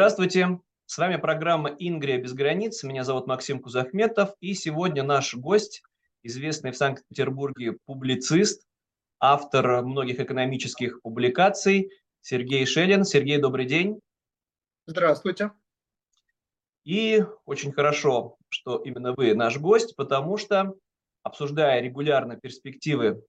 Здравствуйте, 0.00 0.58
с 0.86 0.96
вами 0.96 1.16
программа 1.16 1.76
«Ингрия 1.78 2.16
без 2.16 2.32
границ». 2.32 2.82
Меня 2.84 3.04
зовут 3.04 3.26
Максим 3.26 3.60
Кузахметов, 3.60 4.30
и 4.40 4.54
сегодня 4.54 5.02
наш 5.02 5.34
гость, 5.34 5.82
известный 6.22 6.70
в 6.70 6.76
Санкт-Петербурге 6.78 7.76
публицист, 7.84 8.66
автор 9.18 9.82
многих 9.82 10.18
экономических 10.18 11.02
публикаций, 11.02 11.90
Сергей 12.22 12.64
Шелин. 12.64 13.04
Сергей, 13.04 13.36
добрый 13.36 13.66
день. 13.66 14.00
Здравствуйте. 14.86 15.52
И 16.84 17.22
очень 17.44 17.70
хорошо, 17.70 18.38
что 18.48 18.78
именно 18.78 19.12
вы 19.12 19.34
наш 19.34 19.58
гость, 19.58 19.96
потому 19.96 20.38
что, 20.38 20.76
обсуждая 21.22 21.82
регулярно 21.82 22.36
перспективы 22.36 23.22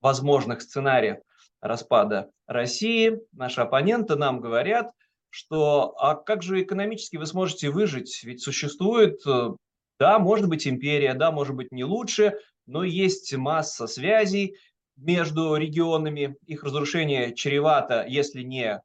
возможных 0.00 0.62
сценариев 0.62 1.18
распада 1.60 2.30
России, 2.46 3.18
наши 3.32 3.60
оппоненты 3.60 4.14
нам 4.14 4.40
говорят– 4.40 4.92
что 5.32 5.94
а 5.98 6.14
как 6.14 6.42
же 6.42 6.60
экономически 6.60 7.16
вы 7.16 7.24
сможете 7.24 7.70
выжить? 7.70 8.22
Ведь 8.22 8.42
существует, 8.42 9.18
э, 9.26 9.52
да, 9.98 10.18
может 10.18 10.46
быть 10.46 10.68
империя, 10.68 11.14
да, 11.14 11.32
может 11.32 11.56
быть 11.56 11.72
не 11.72 11.84
лучше, 11.84 12.38
но 12.66 12.84
есть 12.84 13.34
масса 13.34 13.86
связей 13.86 14.58
между 14.96 15.56
регионами. 15.56 16.36
Их 16.46 16.64
разрушение 16.64 17.34
чревато, 17.34 18.04
если 18.06 18.42
не 18.42 18.82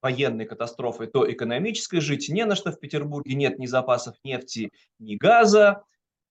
военной 0.00 0.46
катастрофой, 0.46 1.08
то 1.08 1.30
экономической. 1.30 1.98
Жить 1.98 2.28
не 2.28 2.44
на 2.44 2.54
что 2.54 2.70
в 2.70 2.78
Петербурге, 2.78 3.34
нет 3.34 3.58
ни 3.58 3.66
запасов 3.66 4.14
нефти, 4.22 4.70
ни 5.00 5.16
газа. 5.16 5.82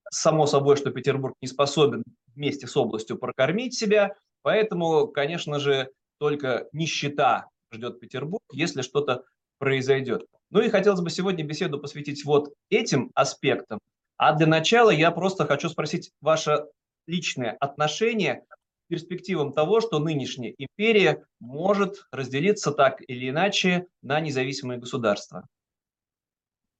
Само 0.09 0.45
собой, 0.45 0.77
что 0.77 0.91
Петербург 0.91 1.35
не 1.41 1.49
способен 1.49 2.05
вместе 2.33 2.67
с 2.67 2.77
областью 2.77 3.17
прокормить 3.17 3.73
себя. 3.73 4.15
Поэтому, 4.43 5.09
конечно 5.09 5.59
же, 5.59 5.89
только 6.19 6.69
нищета 6.71 7.49
ждет 7.73 7.99
Петербург, 7.99 8.43
если 8.53 8.81
что-то 8.81 9.25
произойдет. 9.57 10.25
Ну 10.49 10.61
и 10.61 10.69
хотелось 10.69 11.01
бы 11.01 11.09
сегодня 11.09 11.43
беседу 11.43 11.79
посвятить 11.79 12.23
вот 12.25 12.53
этим 12.69 13.11
аспектам. 13.15 13.79
А 14.17 14.33
для 14.33 14.47
начала 14.47 14.89
я 14.89 15.11
просто 15.11 15.45
хочу 15.45 15.69
спросить 15.69 16.11
ваше 16.21 16.65
личное 17.05 17.51
отношение 17.59 18.45
к 18.49 18.89
перспективам 18.89 19.53
того, 19.53 19.81
что 19.81 19.99
нынешняя 19.99 20.53
империя 20.57 21.25
может 21.39 22.07
разделиться 22.11 22.71
так 22.71 23.01
или 23.07 23.29
иначе 23.29 23.87
на 24.01 24.19
независимые 24.19 24.79
государства. 24.79 25.47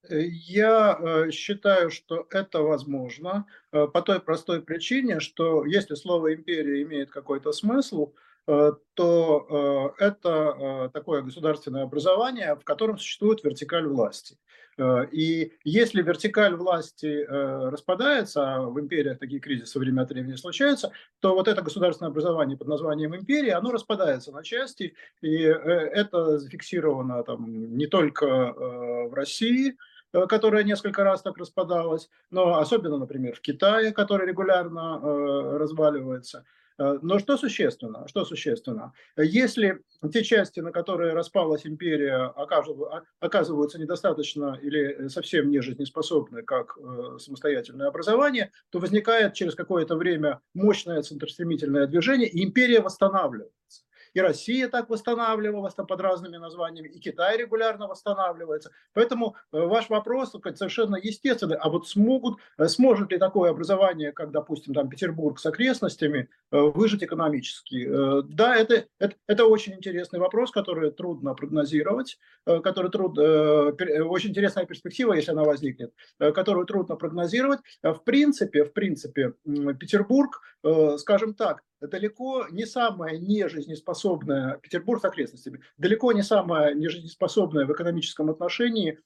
Я 0.10 0.98
э, 0.98 1.32
считаю, 1.32 1.92
что 1.92 2.26
это 2.32 2.62
возможно 2.62 3.46
э, 3.74 3.88
по 3.88 4.02
той 4.02 4.22
простой 4.22 4.62
причине, 4.62 5.20
что 5.20 5.66
если 5.66 5.96
слово 5.96 6.34
«империя» 6.34 6.82
имеет 6.84 7.12
какой-то 7.12 7.52
смысл, 7.52 8.14
Э, 8.14 8.27
то 8.48 9.94
э, 10.00 10.06
это 10.06 10.30
э, 10.30 10.90
такое 10.94 11.22
государственное 11.22 11.84
образование, 11.84 12.56
в 12.56 12.64
котором 12.64 12.98
существует 12.98 13.44
вертикаль 13.44 13.86
власти. 13.86 14.38
И 15.12 15.54
если 15.64 16.04
вертикаль 16.04 16.56
власти 16.56 17.26
распадается, 17.28 18.44
а 18.44 18.62
в 18.62 18.80
империях 18.80 19.18
такие 19.18 19.40
кризисы 19.40 19.80
время 19.80 20.04
от 20.04 20.12
времени 20.12 20.36
случаются, 20.36 20.92
то 21.20 21.34
вот 21.34 21.48
это 21.48 21.64
государственное 21.64 22.12
образование 22.12 22.56
под 22.56 22.68
названием 22.68 23.16
империя, 23.16 23.56
оно 23.56 23.72
распадается 23.72 24.32
на 24.32 24.44
части, 24.44 24.94
и 25.20 25.34
это 25.40 26.38
зафиксировано 26.38 27.24
там 27.24 27.76
не 27.76 27.88
только 27.88 28.54
в 28.54 29.14
России, 29.16 29.76
которая 30.30 30.64
несколько 30.64 31.04
раз 31.04 31.24
так 31.24 31.40
распадалась, 31.40 32.08
но 32.30 32.60
особенно, 32.60 33.00
например, 33.00 33.36
в 33.36 33.42
Китае, 33.42 33.92
который 33.92 34.28
регулярно 34.28 35.58
разваливается. 35.58 36.46
Э, 36.80 37.00
но 37.02 37.20
что 37.20 37.38
существенно? 37.38 38.08
Что 38.08 38.26
существенно? 38.26 38.94
Если 39.18 39.82
те 40.12 40.24
части, 40.24 40.60
на 40.60 40.72
которые 40.72 41.14
распалась 41.14 41.66
империя, 41.66 42.34
оказываются 43.20 43.80
недостаточно 43.80 44.60
или 44.62 45.08
совсем 45.08 45.50
не 45.50 45.62
жизнеспособны, 45.62 46.44
как 46.44 46.78
э, 46.78 47.18
самостоятельное 47.20 47.88
образование, 47.88 48.52
то 48.70 48.80
возникает 48.80 49.34
через 49.34 49.56
какое-то 49.56 49.96
время 49.96 50.42
мощное 50.54 51.02
центростремительное 51.02 51.88
движение, 51.88 52.30
и 52.30 52.44
империя 52.44 52.82
восстанавливается 52.82 53.87
и 54.18 54.20
Россия 54.20 54.68
так 54.68 54.90
восстанавливалась 54.90 55.76
там 55.76 55.86
под 55.86 56.02
разными 56.02 56.38
названиями, 56.38 56.88
и 56.88 57.00
Китай 57.00 57.38
регулярно 57.38 57.88
восстанавливается. 57.88 58.72
Поэтому 58.94 59.36
э, 59.52 59.60
ваш 59.60 59.90
вопрос 59.90 60.32
совершенно 60.56 60.96
естественный. 60.96 61.56
А 61.56 61.70
вот 61.70 61.88
смогут, 61.88 62.40
э, 62.58 62.68
сможет 62.68 63.12
ли 63.12 63.20
такое 63.20 63.52
образование, 63.52 64.12
как, 64.12 64.32
допустим, 64.32 64.74
там 64.74 64.90
Петербург 64.90 65.38
с 65.40 65.46
окрестностями, 65.46 66.30
э, 66.52 66.58
выжить 66.60 67.04
экономически? 67.04 67.88
Да, 68.24 68.56
это, 68.56 68.86
это, 68.98 69.16
это 69.28 69.46
очень 69.46 69.74
интересный 69.74 70.20
вопрос, 70.20 70.50
который 70.50 70.90
трудно 70.90 71.36
прогнозировать, 71.36 72.18
который 72.46 72.90
труд, 72.90 73.20
очень 73.20 74.32
интересная 74.32 74.66
перспектива, 74.66 75.14
если 75.14 75.32
она 75.32 75.44
возникнет, 75.44 75.94
которую 76.18 76.66
трудно 76.66 76.96
прогнозировать. 76.96 77.60
В 77.84 78.00
принципе, 78.04 78.64
в 78.64 78.74
принципе, 78.74 79.34
Петербург, 79.80 80.42
скажем 80.98 81.34
так, 81.36 81.62
далеко 81.82 82.48
не 82.50 82.66
самая 82.66 83.18
нежизнеспособная, 83.18 84.58
Петербург 84.58 85.02
с 85.02 85.06
окрестностями, 85.06 85.62
далеко 85.78 86.12
не 86.12 86.24
самая 86.24 86.74
нежизнеспособная 86.74 87.66
в 87.66 87.74
экономическом 87.74 88.30
отношении 88.30 89.00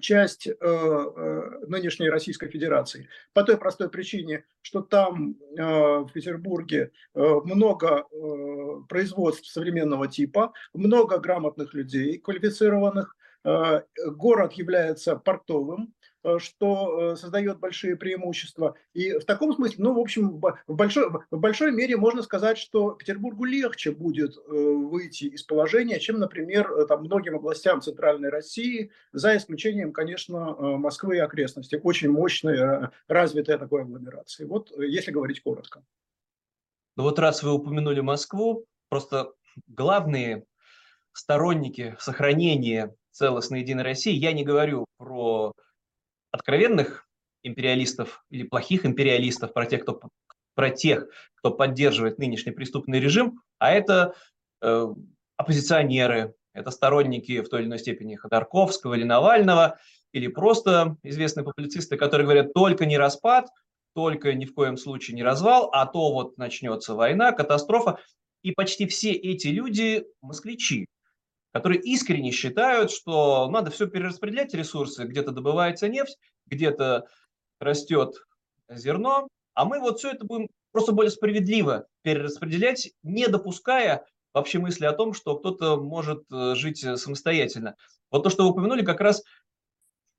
часть 0.00 0.46
э, 0.46 0.54
э, 0.60 1.66
нынешней 1.66 2.08
Российской 2.08 2.48
Федерации. 2.48 3.08
По 3.32 3.42
той 3.42 3.56
простой 3.56 3.90
причине, 3.90 4.44
что 4.62 4.80
там 4.80 5.36
э, 5.56 5.62
в 5.62 6.10
Петербурге 6.12 6.92
э, 7.14 7.20
много 7.44 8.06
э, 8.10 8.82
производств 8.88 9.50
современного 9.50 10.08
типа, 10.08 10.52
много 10.72 11.18
грамотных 11.18 11.74
людей, 11.74 12.18
квалифицированных, 12.18 13.16
э, 13.44 13.82
город 14.06 14.54
является 14.54 15.16
портовым, 15.16 15.94
что 16.38 17.12
э, 17.12 17.16
создает 17.16 17.58
большие 17.58 17.96
преимущества. 17.96 18.74
И 18.92 19.18
в 19.18 19.24
таком 19.24 19.52
смысле, 19.54 19.76
ну, 19.78 19.94
в 19.94 19.98
общем, 19.98 20.40
в 20.40 20.74
большой, 20.74 21.10
в 21.10 21.38
большой 21.38 21.72
мере 21.72 21.96
можно 21.96 22.22
сказать, 22.22 22.58
что 22.58 22.92
Петербургу 22.92 23.44
легче 23.44 23.90
будет 23.90 24.36
э, 24.36 24.40
выйти 24.50 25.24
из 25.24 25.42
положения, 25.42 25.98
чем, 25.98 26.18
например, 26.18 26.86
там, 26.86 27.02
многим 27.04 27.36
областям 27.36 27.80
Центральной 27.80 28.28
России, 28.28 28.90
за 29.12 29.36
исключением, 29.36 29.92
конечно, 29.92 30.54
Москвы 30.78 31.16
и 31.16 31.20
окрестностей. 31.20 31.80
Очень 31.82 32.10
мощная, 32.10 32.92
развитая 33.08 33.58
такой 33.58 33.82
агломерации. 33.82 34.44
Вот 34.44 34.72
если 34.78 35.10
говорить 35.10 35.42
коротко. 35.42 35.82
Ну 36.96 37.04
вот 37.04 37.18
раз 37.18 37.42
вы 37.42 37.52
упомянули 37.52 38.00
Москву, 38.00 38.66
просто 38.88 39.32
главные 39.66 40.44
сторонники 41.12 41.96
сохранения 41.98 42.94
целостной 43.10 43.60
Единой 43.60 43.84
России, 43.84 44.12
я 44.12 44.32
не 44.32 44.44
говорю 44.44 44.86
про 44.98 45.52
откровенных 46.32 47.06
империалистов 47.44 48.24
или 48.30 48.42
плохих 48.42 48.84
империалистов, 48.84 49.52
про 49.52 49.66
тех, 49.66 49.82
кто, 49.82 50.00
про 50.54 50.70
тех, 50.70 51.06
кто 51.36 51.50
поддерживает 51.52 52.18
нынешний 52.18 52.52
преступный 52.52 52.98
режим, 52.98 53.40
а 53.58 53.70
это 53.70 54.14
э, 54.60 54.86
оппозиционеры, 55.36 56.34
это 56.54 56.70
сторонники 56.70 57.40
в 57.40 57.48
той 57.48 57.60
или 57.60 57.68
иной 57.68 57.78
степени 57.78 58.16
Ходорковского 58.16 58.94
или 58.94 59.04
Навального, 59.04 59.78
или 60.12 60.26
просто 60.26 60.96
известные 61.02 61.44
публицисты, 61.44 61.96
которые 61.96 62.26
говорят 62.26 62.52
только 62.52 62.86
не 62.86 62.98
распад, 62.98 63.48
только 63.94 64.32
ни 64.34 64.44
в 64.44 64.54
коем 64.54 64.76
случае 64.76 65.14
не 65.14 65.22
развал, 65.22 65.70
а 65.72 65.86
то 65.86 66.12
вот 66.12 66.38
начнется 66.38 66.94
война, 66.94 67.32
катастрофа. 67.32 67.98
И 68.42 68.52
почти 68.52 68.86
все 68.86 69.12
эти 69.12 69.48
люди 69.48 70.04
москвичи, 70.20 70.86
которые 71.52 71.80
искренне 71.80 72.30
считают, 72.30 72.90
что 72.90 73.48
надо 73.50 73.70
все 73.70 73.86
перераспределять 73.86 74.54
ресурсы, 74.54 75.04
где-то 75.04 75.32
добывается 75.32 75.88
нефть, 75.88 76.18
где-то 76.46 77.06
растет 77.60 78.14
зерно, 78.68 79.28
а 79.54 79.64
мы 79.64 79.80
вот 79.80 79.98
все 79.98 80.10
это 80.10 80.24
будем 80.24 80.48
просто 80.72 80.92
более 80.92 81.10
справедливо 81.10 81.86
перераспределять, 82.02 82.92
не 83.02 83.28
допуская 83.28 84.06
вообще 84.32 84.58
мысли 84.58 84.86
о 84.86 84.92
том, 84.92 85.12
что 85.12 85.36
кто-то 85.36 85.76
может 85.76 86.24
э, 86.32 86.54
жить 86.54 86.78
самостоятельно. 86.78 87.76
Вот 88.10 88.22
то, 88.22 88.30
что 88.30 88.44
вы 88.44 88.50
упомянули, 88.50 88.82
как 88.82 89.00
раз 89.00 89.22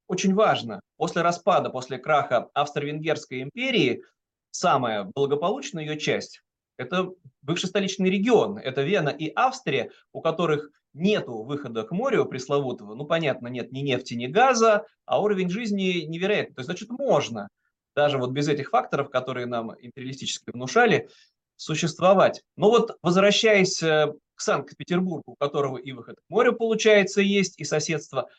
очень 0.07 0.35
важно. 0.35 0.81
После 0.97 1.23
распада, 1.23 1.71
после 1.71 1.97
краха 1.97 2.49
Австро-Венгерской 2.53 3.41
империи, 3.41 4.03
самая 4.51 5.09
благополучная 5.15 5.83
ее 5.83 5.99
часть– 5.99 6.43
это 6.77 7.09
бывший 7.41 7.69
столичный 7.69 8.11
регион, 8.11 8.59
это 8.59 8.83
Вена 8.83 9.09
и 9.09 9.31
Австрия, 9.35 9.89
у 10.11 10.21
которых 10.21 10.69
нету 10.93 11.43
выхода 11.43 11.83
к 11.83 11.91
морю 11.91 12.25
пресловутого, 12.25 12.95
ну, 12.95 13.05
понятно, 13.05 13.47
нет 13.47 13.71
ни 13.71 13.79
нефти, 13.79 14.13
ни 14.13 14.27
газа, 14.27 14.85
а 15.05 15.21
уровень 15.21 15.49
жизни 15.49 16.05
невероятный. 16.05 16.55
То 16.55 16.59
есть, 16.59 16.67
значит, 16.67 16.89
можно, 16.89 17.49
даже 17.95 18.17
вот 18.17 18.31
без 18.31 18.47
этих 18.47 18.69
факторов, 18.69 19.09
которые 19.09 19.45
нам 19.45 19.73
империалистически 19.79 20.51
внушали, 20.51 21.09
существовать. 21.55 22.41
Но 22.55 22.69
вот 22.69 22.97
возвращаясь 23.01 23.81
э, 23.81 24.13
к 24.35 24.41
Санкт-Петербургу, 24.41 25.33
у 25.33 25.35
которого 25.35 25.77
и 25.77 25.91
выход 25.91 26.17
к 26.17 26.29
морю, 26.29 26.53
получается, 26.53 27.21
есть, 27.21 27.59
и 27.59 27.63
соседство 27.63 28.29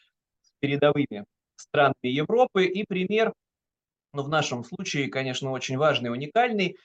с 0.43 0.51
передовыми 0.61 1.25
странами 1.57 1.95
Европы, 2.03 2.67
и 2.67 2.85
пример, 2.85 3.33
ну, 4.13 4.23
в 4.23 4.29
нашем 4.29 4.65
случае, 4.65 5.09
конечно, 5.09 5.51
очень 5.51 5.77
важный 5.77 6.11
уникальный, 6.11 6.77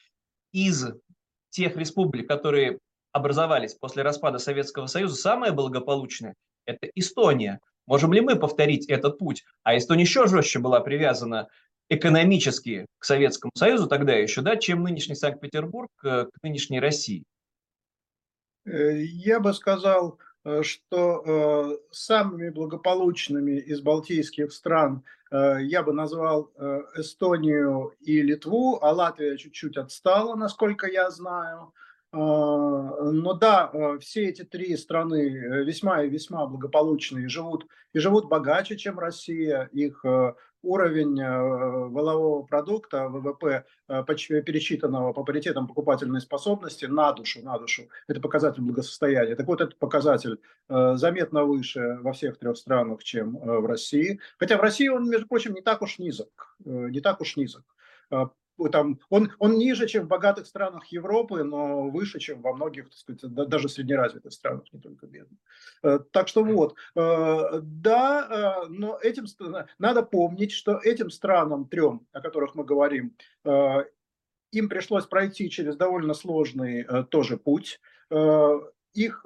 из 0.52 0.86
тех 1.50 1.76
республик, 1.76 2.28
которые 2.28 2.80
образовались 3.12 3.74
после 3.74 4.04
распада 4.04 4.38
Советского 4.40 4.88
Союза, 4.88 5.16
самое 5.16 5.52
благополучное– 5.52 6.36
это 6.66 6.88
Эстония. 6.96 7.60
Можем 7.88 8.14
ли 8.14 8.22
мы 8.22 8.36
повторить 8.36 8.88
этот 8.88 9.18
путь? 9.18 9.44
А 9.64 9.78
Эстония 9.78 10.04
еще 10.04 10.28
жестче 10.28 10.60
была 10.60 10.80
привязана 10.80 11.48
экономически 11.90 12.86
к 13.00 13.06
Советскому 13.06 13.52
Союзу 13.56 13.88
тогда 13.88 14.14
еще, 14.14 14.42
да, 14.42 14.58
чем 14.58 14.84
нынешний 14.84 15.16
Санкт-Петербург 15.16 15.90
к 16.00 16.30
нынешней 16.44 16.80
России? 16.80 17.24
Я 18.66 19.40
бы 19.40 19.54
сказал, 19.54 20.20
Э, 20.46 20.64
что 20.64 21.24
э, 21.26 21.78
самыми 21.92 22.50
благополучными 22.50 23.60
из 23.60 23.82
балтийских 23.82 24.54
стран 24.54 25.04
э, 25.32 25.58
я 25.62 25.84
бы 25.84 25.92
назвал 25.94 26.52
Эстонию 26.96 27.94
и 28.00 28.22
Литву, 28.22 28.80
а 28.82 28.92
Латвия 28.92 29.38
чуть-чуть 29.38 29.78
отстала, 29.78 30.36
насколько 30.36 30.88
я 30.88 31.10
знаю. 31.12 31.74
Но 32.12 33.34
да, 33.34 33.72
все 34.00 34.30
эти 34.30 34.44
три 34.44 34.76
страны 34.78 35.30
весьма 35.64 36.04
и 36.04 36.10
весьма 36.10 36.46
благополучные, 36.48 37.30
живут, 37.30 37.68
и 37.94 38.00
живут 38.00 38.30
богаче, 38.30 38.78
чем 38.78 38.98
Россия. 38.98 39.70
Их 39.74 40.04
уровень 40.62 41.20
э, 41.20 41.88
валового 41.90 42.44
продукта, 42.44 43.08
ВВП, 43.08 43.66
э, 43.88 44.04
пересчитанного 44.06 45.14
по 45.14 45.24
паритетам 45.24 45.68
покупательной 45.68 46.22
способности 46.22 46.86
на 46.86 47.12
душу, 47.14 47.42
на 47.44 47.58
душу, 47.58 47.84
это 48.08 48.20
показатель 48.20 48.62
благосостояния. 48.62 49.36
Так 49.36 49.48
вот, 49.48 49.62
этот 49.62 49.78
показатель 49.78 50.40
э, 50.68 50.96
заметно 50.96 51.44
выше 51.44 51.98
во 52.02 52.14
всех 52.14 52.38
трех 52.38 52.58
странах, 52.58 53.04
чем 53.04 53.38
в 53.38 53.66
России. 53.66 54.20
Хотя 54.38 54.58
в 54.58 54.62
России 54.62 54.88
он, 54.88 55.10
между 55.10 55.28
прочим, 55.28 55.54
не 55.54 55.62
так 55.62 55.82
уж 55.82 56.00
низок. 56.00 56.56
Не 56.66 57.00
так 57.00 57.22
уж 57.22 57.38
низок 57.38 57.64
там, 58.68 59.00
он, 59.10 59.32
он 59.40 59.58
ниже, 59.58 59.88
чем 59.88 60.06
в 60.06 60.08
богатых 60.10 60.46
странах 60.46 60.88
Европы, 60.88 61.44
но 61.44 61.90
выше, 61.90 62.20
чем 62.20 62.42
во 62.42 62.54
многих, 62.54 62.90
так 62.90 62.94
сказать, 62.94 63.22
даже 63.48 63.70
среднеразвитых 63.70 64.34
странах, 64.34 64.64
не 64.74 64.80
только 64.82 65.08
бедных. 65.08 65.40
Э, 65.84 66.00
так 66.12 66.28
что 66.28 66.44
вот, 66.44 66.76
э, 66.96 67.60
да, 67.62 68.66
э, 68.66 68.68
но 68.70 69.00
этим 69.02 69.26
надо 69.78 70.04
помнить, 70.04 70.52
что 70.52 70.78
этим 70.84 71.10
странам 71.10 71.68
трем, 71.68 72.06
о 72.12 72.22
которых 72.22 72.56
мы 72.56 72.66
говорим, 72.66 73.16
им 74.52 74.68
пришлось 74.68 75.06
пройти 75.06 75.50
через 75.50 75.76
довольно 75.76 76.14
сложный 76.14 76.86
тоже 77.10 77.38
путь 77.38 77.80
их 78.94 79.24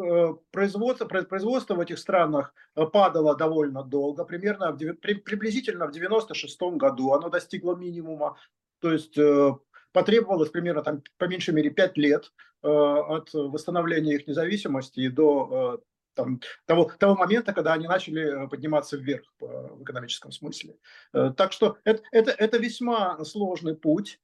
производство, 0.52 1.06
производство 1.06 1.76
в 1.76 1.80
этих 1.80 1.98
странах 1.98 2.54
падало 2.92 3.36
довольно 3.36 3.82
долго, 3.82 4.26
примерно 4.26 4.74
в, 4.74 4.78
приблизительно 4.96 5.88
в 5.88 5.94
96 5.94 6.62
году 6.76 7.14
оно 7.14 7.30
достигло 7.30 7.74
минимума, 7.76 8.36
то 8.84 8.92
есть 8.92 9.18
э, 9.18 9.52
потребовалось 9.94 10.50
примерно 10.50 10.84
там, 10.84 11.02
по 11.18 11.24
меньшей 11.24 11.54
мере 11.54 11.70
5 11.70 11.98
лет 11.98 12.34
э, 12.64 12.68
от 12.68 13.34
восстановления 13.34 14.16
их 14.16 14.28
независимости 14.28 15.08
до 15.08 15.80
э, 15.80 15.86
там, 16.16 16.42
того, 16.66 16.92
того 17.00 17.16
момента, 17.16 17.54
когда 17.54 17.72
они 17.72 17.88
начали 17.88 18.46
подниматься 18.48 18.98
вверх 18.98 19.24
в 19.40 19.84
экономическом 19.84 20.34
смысле. 20.34 20.76
Так 21.14 21.54
что 21.54 21.78
это, 21.86 22.04
это, 22.12 22.32
это 22.32 22.58
весьма 22.58 23.24
сложный 23.24 23.74
путь, 23.74 24.20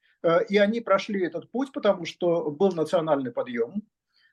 и 0.49 0.57
они 0.57 0.81
прошли 0.81 1.25
этот 1.25 1.49
путь, 1.49 1.71
потому 1.71 2.05
что 2.05 2.51
был 2.51 2.73
национальный 2.73 3.31
подъем, 3.31 3.81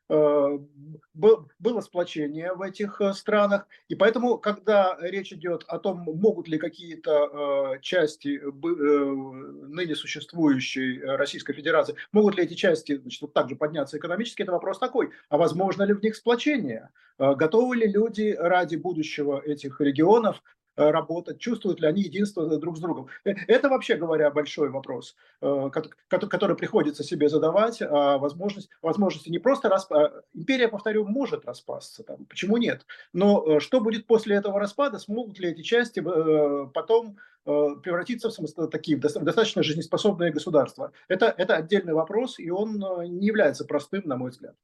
было 0.09 1.81
сплочение 1.81 2.53
в 2.53 2.63
этих 2.63 3.01
э, 3.01 3.13
странах, 3.13 3.67
и 3.89 3.95
поэтому, 3.95 4.39
когда 4.39 4.97
речь 5.01 5.33
идет 5.33 5.65
о 5.67 5.79
том, 5.79 5.99
могут 5.99 6.47
ли 6.47 6.59
какие-то 6.59 7.75
э, 7.75 7.81
части 7.81 8.41
ныне 8.41 9.97
существующей 9.97 11.01
Российской 11.01 11.55
Федерации, 11.55 11.97
могут 12.13 12.37
ли 12.37 12.45
эти 12.45 12.55
части 12.55 12.97
значит, 12.97 13.21
вот 13.23 13.33
так 13.33 13.49
же 13.49 13.57
подняться 13.57 13.99
экономически, 13.99 14.43
это 14.43 14.53
вопрос 14.53 14.79
такой, 14.79 15.11
а 15.29 15.39
возможно 15.39 15.83
ли 15.83 15.93
в 15.93 16.03
них 16.03 16.15
сплочение? 16.15 16.91
Готовы 17.19 17.77
ли 17.77 17.91
люди 17.91 18.37
ради 18.39 18.77
будущего 18.77 19.41
этих 19.41 19.81
регионов 19.81 20.43
Э, 20.43 20.66
работать, 20.77 21.39
чувствуют 21.39 21.81
ли 21.81 21.87
они 21.87 22.03
единство 22.03 22.59
друг 22.59 22.77
с 22.77 22.81
другом. 22.81 23.09
Э, 23.25 23.33
это 23.49 23.69
вообще 23.69 23.97
говоря 23.97 24.31
большой 24.31 24.71
вопрос, 24.71 25.17
э, 25.41 25.71
который 26.09 26.57
приходится 26.57 27.03
себе 27.03 27.29
задавать. 27.29 27.81
А 27.83 28.19
возможность, 28.19 28.71
возможности 28.83 29.31
не 29.31 29.39
просто 29.39 29.69
распа... 29.69 30.13
Империя, 30.35 30.69
повторю, 30.69 31.05
может 31.07 31.47
распасться, 31.47 32.03
там, 32.05 32.27
почему 32.27 32.57
нет? 32.57 32.87
Но 33.13 33.61
что 33.61 33.81
будет 33.81 34.07
после 34.07 34.37
этого 34.37 34.61
распада, 34.61 34.99
смогут 34.99 35.39
ли 35.39 35.51
эти 35.51 35.63
части 35.63 36.01
потом 36.01 37.17
превратиться 37.45 38.29
в 38.29 38.67
такие 38.69 38.99
достаточно 38.99 39.63
жизнеспособные 39.63 40.33
государства? 40.33 40.93
Это, 41.09 41.35
это 41.37 41.57
отдельный 41.57 41.95
вопрос, 41.95 42.39
и 42.39 42.51
он 42.51 42.79
не 43.19 43.27
является 43.27 43.65
простым, 43.65 44.03
на 44.05 44.17
мой 44.17 44.31
взгляд. 44.31 44.55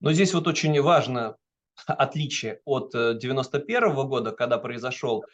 Но 0.00 0.12
здесь 0.12 0.34
вот 0.34 0.46
очень 0.46 0.80
важно 0.80 1.36
отличие 1.86 2.60
от 2.64 2.92
91 2.92 3.84
э, 3.84 4.04
года, 4.04 4.32
когда 4.32 4.58
произошел 4.58 5.24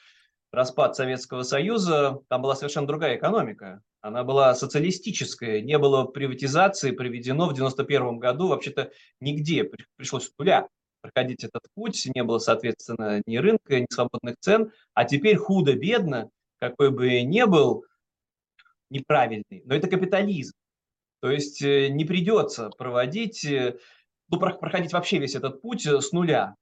распад 0.53 0.97
Советского 0.97 1.43
Союза, 1.43 2.21
там 2.29 2.43
была 2.43 2.55
совершенно 2.55 2.87
другая 2.87 3.17
экономика. 3.17 3.83
Она 4.01 4.25
была 4.25 4.55
социалистическая, 4.55 5.61
не 5.61 5.79
было 5.79 6.05
приватизации, 6.05 6.91
приведено 6.91 7.49
в 7.49 7.55
91 7.55 8.19
году 8.19 8.49
вообще-то 8.49 8.91
нигде, 9.21 9.71
пришлось 9.97 10.29
с 10.29 10.33
нуля 10.39 10.69
проходить 11.01 11.45
этот 11.45 11.63
путь, 11.75 12.09
не 12.15 12.23
было, 12.23 12.39
соответственно, 12.39 13.23
ни 13.27 13.37
рынка, 13.37 13.81
ни 13.81 13.87
свободных 13.91 14.37
цен, 14.41 14.73
а 14.95 15.05
теперь 15.05 15.37
худо-бедно, 15.37 16.31
какой 16.61 16.91
бы 16.91 17.23
ни 17.23 17.43
был 17.45 17.85
неправильный, 18.89 19.63
но 19.65 19.75
это 19.75 19.89
капитализм. 19.89 20.55
То 21.21 21.31
есть 21.31 21.63
э, 21.63 21.89
не 21.89 22.05
придется 22.05 22.71
проводить 22.71 23.45
э, 23.45 23.79
ну, 24.33 24.39
проходить 24.39 24.93
вообще 24.93 25.19
весь 25.19 25.35
этот 25.35 25.61
путь 25.61 25.87
э, 25.87 26.01
с 26.01 26.13
нуля. 26.13 26.57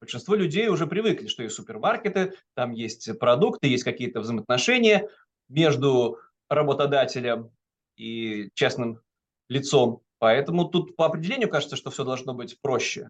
Большинство 0.00 0.34
людей 0.34 0.68
уже 0.68 0.86
привыкли, 0.86 1.26
что 1.26 1.42
есть 1.42 1.54
супермаркеты, 1.54 2.32
там 2.54 2.72
есть 2.72 3.18
продукты, 3.18 3.68
есть 3.68 3.84
какие-то 3.84 4.20
взаимоотношения 4.20 5.08
между 5.48 6.18
работодателем 6.48 7.50
и 7.96 8.48
частным 8.54 9.00
лицом. 9.50 10.02
Поэтому 10.18 10.64
тут 10.64 10.96
по 10.96 11.06
определению 11.06 11.50
кажется, 11.50 11.76
что 11.76 11.90
все 11.90 12.04
должно 12.04 12.32
быть 12.32 12.58
проще. 12.62 13.08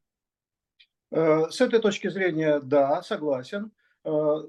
Э, 1.12 1.48
с 1.48 1.60
этой 1.60 1.80
точки 1.80 2.08
зрения, 2.08 2.58
да, 2.58 3.02
согласен. 3.02 3.70
Э, 4.02 4.08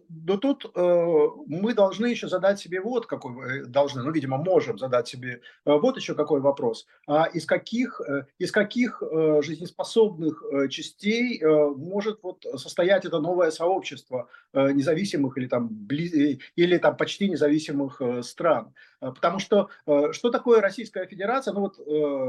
но 0.10 0.38
тут 0.38 0.66
э, 0.74 1.28
мы 1.48 1.74
должны 1.74 2.08
еще 2.08 2.28
задать 2.30 2.60
себе 2.60 2.80
вот 2.80 3.06
какой, 3.06 3.62
э, 3.62 3.66
должны, 3.66 4.02
ну, 4.02 4.12
видимо, 4.12 4.38
можем 4.38 4.78
задать 4.78 5.08
себе 5.08 5.42
вот 5.66 5.98
еще 5.98 6.16
какой 6.16 6.40
вопрос. 6.40 6.88
А 7.08 7.26
из 7.26 7.46
каких, 7.46 8.00
из 8.40 8.52
каких 8.52 9.02
жизнеспособных 9.42 10.44
частей 10.70 11.42
может 11.44 12.20
вот 12.24 12.46
состоять 12.56 13.06
это 13.06 13.20
новое 13.20 13.52
сообщество 13.52 14.30
независимых 14.54 15.38
или 15.38 15.48
там, 15.48 15.88
или 15.90 16.78
там 16.78 16.98
почти 16.98 17.30
независимых 17.30 18.02
стран? 18.22 18.74
Потому 19.02 19.40
что 19.40 19.70
что 20.12 20.30
такое 20.30 20.62
Российская 20.62 21.08
Федерация? 21.08 21.54
Ну 21.54 21.62
вот 21.62 21.80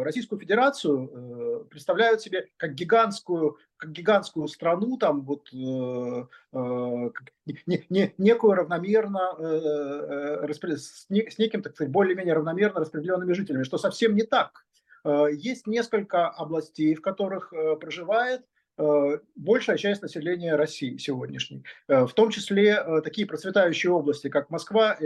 Российскую 0.05 0.41
Федерацию 0.41 1.67
представляют 1.71 2.23
себе 2.23 2.49
как 2.57 2.75
гигантскую 2.75 3.59
как 3.83 3.91
гигантскую 3.91 4.47
страну, 4.47 4.97
там 4.97 5.23
вот 5.23 5.49
э, 5.52 5.57
э, 5.57 7.11
не, 7.67 7.85
не, 7.88 8.14
некую 8.17 8.55
равномерно, 8.55 9.35
э, 9.37 10.47
э, 10.49 10.76
с, 10.76 11.07
не, 11.09 11.29
с 11.29 11.37
неким, 11.38 11.62
так 11.62 11.75
сказать, 11.75 11.93
более-менее 11.93 12.35
равномерно 12.35 12.79
распределенными 12.79 13.33
жителями, 13.33 13.64
что 13.64 13.79
совсем 13.79 14.14
не 14.14 14.23
так. 14.23 14.64
Э, 15.05 15.26
есть 15.33 15.67
несколько 15.67 16.29
областей, 16.29 16.95
в 16.95 17.02
которых 17.02 17.52
э, 17.52 17.75
проживает 17.75 18.43
э, 18.79 19.19
большая 19.35 19.79
часть 19.79 20.00
населения 20.00 20.55
России 20.55 20.97
сегодняшней, 20.97 21.64
э, 21.88 22.07
в 22.07 22.12
том 22.12 22.31
числе 22.31 22.81
э, 22.87 23.00
такие 23.02 23.26
процветающие 23.26 23.91
области, 23.91 24.29
как 24.29 24.49
Москва 24.50 24.97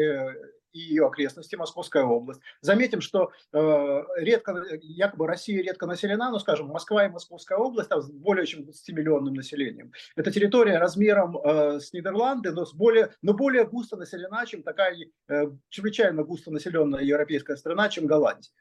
и 0.77 0.81
ее 0.81 1.07
окрестности, 1.07 1.57
Московская 1.57 2.05
область. 2.05 2.41
Заметим, 2.61 3.01
что 3.01 3.33
э, 3.53 4.03
редко, 4.19 4.63
якобы 4.83 5.27
Россия 5.27 5.63
редко 5.63 5.87
населена, 5.87 6.31
но, 6.31 6.39
скажем, 6.39 6.69
Москва 6.69 7.07
и 7.07 7.09
Московская 7.09 7.59
область 7.59 7.89
там, 7.89 8.03
с 8.03 8.11
более 8.11 8.47
чем 8.47 8.63
20-миллионным 8.63 9.35
населением. 9.35 9.93
Это 10.17 10.31
территория 10.31 10.79
размером 10.79 11.37
э, 11.39 11.81
с 11.81 11.93
Нидерланды, 11.93 12.53
но, 12.53 12.67
с 12.67 12.75
более, 12.75 13.11
но 13.23 13.33
более 13.33 13.65
густо 13.65 13.97
населена, 13.97 14.45
чем 14.47 14.63
такая 14.63 14.95
э, 15.29 15.47
чрезвычайно 15.71 16.23
густо 16.25 16.51
населенная 16.51 17.03
европейская 17.03 17.57
страна, 17.57 17.89
чем 17.89 18.07
Голландия. 18.07 18.53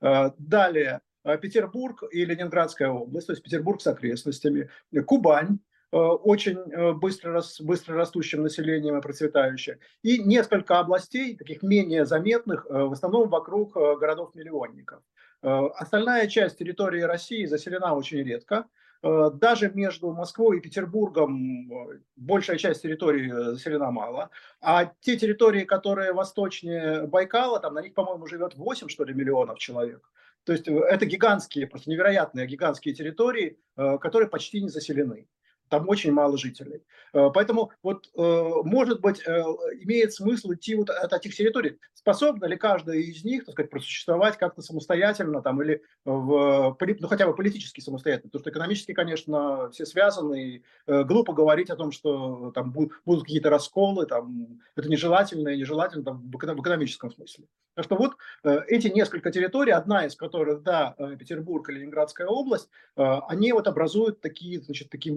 Э, 0.00 0.30
далее, 0.38 1.00
э, 1.24 1.36
Петербург 1.38 2.04
и 2.12 2.24
Ленинградская 2.24 2.90
область, 2.90 3.26
то 3.26 3.32
есть 3.32 3.42
Петербург 3.42 3.82
с 3.82 3.86
окрестностями, 3.88 4.70
Кубань, 5.04 5.58
очень 5.96 6.58
э, 6.58 6.92
быстро, 6.92 7.42
быстро 7.60 7.96
растущим 7.96 8.42
населением 8.42 8.98
и 8.98 9.00
процветающее, 9.02 9.78
и 10.02 10.18
несколько 10.18 10.78
областей, 10.78 11.36
таких 11.36 11.62
менее 11.62 12.04
заметных, 12.04 12.66
э, 12.68 12.72
в 12.72 12.92
основном 12.92 13.28
вокруг 13.28 13.74
городов-миллионников. 13.74 15.02
Остальная 15.42 16.26
часть 16.28 16.58
территории 16.58 17.02
России 17.02 17.44
заселена 17.44 17.94
очень 17.94 18.22
редко. 18.22 18.66
Даже 19.02 19.70
между 19.70 20.10
Москвой 20.10 20.58
и 20.58 20.60
Петербургом 20.60 21.70
большая 22.16 22.56
часть 22.56 22.82
территории 22.82 23.30
заселена 23.52 23.90
мало. 23.92 24.30
А 24.60 24.86
те 25.00 25.16
территории, 25.16 25.64
которые 25.64 26.14
восточнее 26.14 27.06
Байкала, 27.06 27.60
там 27.60 27.74
на 27.74 27.82
них, 27.82 27.94
по-моему, 27.94 28.26
живет 28.26 28.56
8 28.56 28.88
что 28.88 29.04
ли, 29.04 29.14
миллионов 29.14 29.58
человек. 29.58 30.10
То 30.44 30.52
есть 30.52 30.66
это 30.66 31.06
гигантские, 31.06 31.68
просто 31.68 31.90
невероятные 31.90 32.46
гигантские 32.46 32.94
территории, 32.94 33.58
которые 33.76 34.28
почти 34.28 34.62
не 34.62 34.70
заселены. 34.70 35.28
Там 35.68 35.88
очень 35.88 36.12
мало 36.12 36.38
жителей. 36.38 36.82
Э, 37.12 37.30
поэтому 37.32 37.72
вот, 37.82 38.08
э, 38.16 38.50
может 38.64 39.00
быть, 39.00 39.20
э, 39.26 39.42
имеет 39.80 40.12
смысл 40.12 40.52
идти 40.52 40.74
вот 40.74 40.90
от 40.90 41.12
этих 41.12 41.34
территорий. 41.34 41.78
Способна 41.94 42.46
ли 42.46 42.56
каждая 42.56 42.98
из 42.98 43.24
них, 43.24 43.44
так 43.44 43.54
сказать, 43.54 43.70
просуществовать 43.70 44.36
как-то 44.36 44.62
самостоятельно 44.62 45.42
там, 45.42 45.60
или 45.62 45.82
в, 46.04 46.76
ну, 46.80 47.08
хотя 47.08 47.26
бы 47.26 47.34
политически 47.34 47.80
самостоятельно? 47.80 48.28
Потому 48.30 48.42
что 48.42 48.50
экономически, 48.50 48.92
конечно, 48.92 49.70
все 49.70 49.86
связаны. 49.86 50.46
И 50.46 50.62
глупо 50.86 51.32
говорить 51.32 51.70
о 51.70 51.76
том, 51.76 51.90
что 51.90 52.52
там 52.52 52.70
будут 52.70 53.24
какие-то 53.24 53.50
расколы, 53.50 54.06
там, 54.06 54.60
это 54.76 54.88
нежелательно 54.88 55.48
и 55.48 55.58
нежелательно 55.58 56.04
там, 56.04 56.30
в 56.30 56.36
экономическом 56.36 57.10
смысле. 57.10 57.46
Так 57.76 57.84
что 57.84 57.96
вот 57.96 58.14
эти 58.42 58.88
несколько 58.88 59.30
территорий, 59.30 59.72
одна 59.72 60.06
из 60.06 60.16
которых, 60.16 60.62
да, 60.62 60.96
Петербург 61.18 61.68
и 61.68 61.72
Ленинградская 61.72 62.26
область, 62.26 62.70
они 62.96 63.52
вот 63.52 63.68
образуют 63.68 64.20
такие, 64.22 64.60
значит, 64.62 64.88
такие 64.88 65.14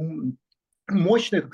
мощные, 0.91 1.49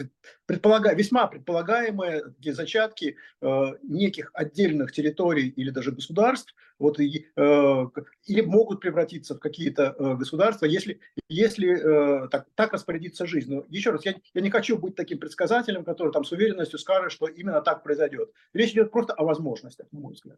предполага, 0.46 0.94
весьма 0.94 1.28
предполагаемые 1.28 2.24
такие 2.24 2.54
зачатки 2.54 3.18
э, 3.42 3.64
неких 3.84 4.32
отдельных 4.34 4.92
территорий 4.92 5.50
или 5.50 5.70
даже 5.70 5.92
государств, 5.92 6.54
вот, 6.80 7.00
и, 7.00 7.28
э, 7.36 7.86
или 8.26 8.42
могут 8.42 8.82
превратиться 8.82 9.36
в 9.36 9.40
какие-то 9.40 9.96
э, 9.98 10.16
государства, 10.16 10.66
если, 10.66 11.00
если 11.30 12.26
э, 12.26 12.28
так, 12.30 12.48
так 12.56 12.74
распорядится 12.74 13.26
жизнь. 13.26 13.54
Но 13.54 13.66
еще 13.70 13.92
раз, 13.92 14.06
я, 14.06 14.16
я 14.34 14.42
не 14.42 14.50
хочу 14.50 14.78
быть 14.78 14.96
таким 14.96 15.20
предсказателем, 15.20 15.84
который 15.84 16.12
там 16.12 16.24
с 16.24 16.32
уверенностью 16.32 16.80
скажет, 16.80 17.12
что 17.12 17.28
именно 17.28 17.62
так 17.62 17.84
произойдет. 17.84 18.32
Речь 18.54 18.72
идет 18.72 18.92
просто 18.92 19.14
о 19.14 19.24
возможностях, 19.24 19.88
на 19.92 20.00
мой 20.00 20.14
взгляд. 20.14 20.38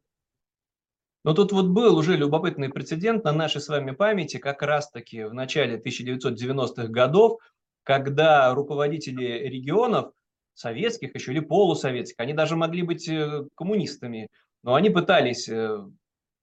Но 1.28 1.34
тут 1.34 1.52
вот 1.52 1.66
был 1.66 1.98
уже 1.98 2.16
любопытный 2.16 2.70
прецедент 2.70 3.26
на 3.26 3.34
нашей 3.34 3.60
с 3.60 3.68
вами 3.68 3.92
памяти, 3.92 4.38
как 4.38 4.62
раз-таки 4.62 5.26
в 5.26 5.34
начале 5.34 5.78
1990-х 5.78 6.88
годов, 6.88 7.42
когда 7.84 8.54
руководители 8.54 9.46
регионов, 9.46 10.14
советских 10.54 11.14
еще 11.16 11.34
или 11.34 11.42
полусоветских, 11.42 12.16
они 12.20 12.32
даже 12.32 12.56
могли 12.56 12.82
быть 12.82 13.10
э, 13.10 13.44
коммунистами, 13.56 14.30
но 14.64 14.76
они 14.76 14.90
пытались 14.90 15.50
э, 15.50 15.86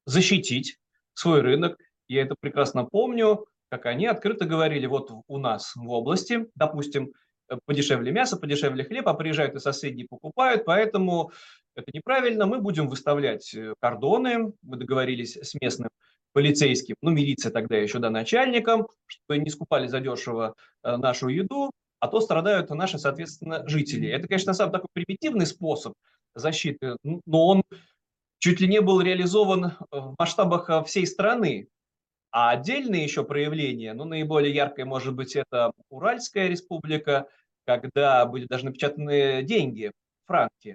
защитить 0.04 0.76
свой 1.14 1.40
рынок. 1.40 1.78
Я 2.06 2.20
это 2.20 2.34
прекрасно 2.38 2.84
помню, 2.84 3.46
как 3.70 3.86
они 3.86 4.04
открыто 4.04 4.44
говорили, 4.44 4.84
вот 4.84 5.10
у 5.26 5.38
нас 5.38 5.74
в 5.76 5.88
области, 5.88 6.44
допустим, 6.56 7.14
подешевле 7.64 8.12
мясо, 8.12 8.36
подешевле 8.36 8.84
хлеб, 8.84 9.08
а 9.08 9.14
приезжают 9.14 9.54
и 9.54 9.60
соседние 9.60 10.06
покупают, 10.06 10.66
поэтому 10.66 11.32
это 11.76 11.90
неправильно, 11.92 12.46
мы 12.46 12.60
будем 12.60 12.88
выставлять 12.88 13.54
кордоны, 13.80 14.52
мы 14.62 14.76
договорились 14.76 15.36
с 15.36 15.54
местным 15.60 15.90
полицейским, 16.34 16.96
ну, 17.00 17.10
милиция 17.10 17.50
тогда 17.52 17.76
еще, 17.76 18.00
да, 18.00 18.10
начальникам, 18.10 18.88
чтобы 19.06 19.38
не 19.38 19.50
скупали 19.50 19.86
задешево 19.86 20.54
э, 20.82 20.96
нашу 20.96 21.28
еду, 21.28 21.70
а 22.00 22.08
то 22.08 22.20
страдают 22.20 22.68
наши, 22.70 22.98
соответственно, 22.98 23.66
жители. 23.68 24.08
Это, 24.08 24.26
конечно, 24.26 24.52
сам 24.52 24.70
такой 24.72 24.88
примитивный 24.92 25.46
способ 25.46 25.94
защиты, 26.34 26.96
но 27.04 27.46
он 27.46 27.62
чуть 28.40 28.60
ли 28.60 28.66
не 28.66 28.80
был 28.80 29.00
реализован 29.00 29.76
в 29.92 30.14
масштабах 30.18 30.68
э, 30.68 30.82
всей 30.84 31.06
страны. 31.06 31.68
А 32.32 32.50
отдельные 32.50 33.04
еще 33.04 33.22
проявления, 33.22 33.94
ну, 33.94 34.04
наиболее 34.04 34.52
яркое, 34.52 34.84
может 34.84 35.14
быть, 35.14 35.36
это 35.36 35.70
Уральская 35.88 36.48
республика, 36.48 37.28
когда 37.64 38.26
были 38.26 38.46
даже 38.46 38.64
напечатаны 38.64 39.44
деньги, 39.44 39.92
франки. 40.26 40.74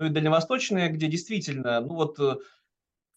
Ну 0.00 0.06
и 0.06 0.08
дальневосточная, 0.08 0.88
где 0.88 1.08
действительно, 1.08 1.78
ну 1.82 1.94
вот 1.94 2.18
э, 2.18 2.36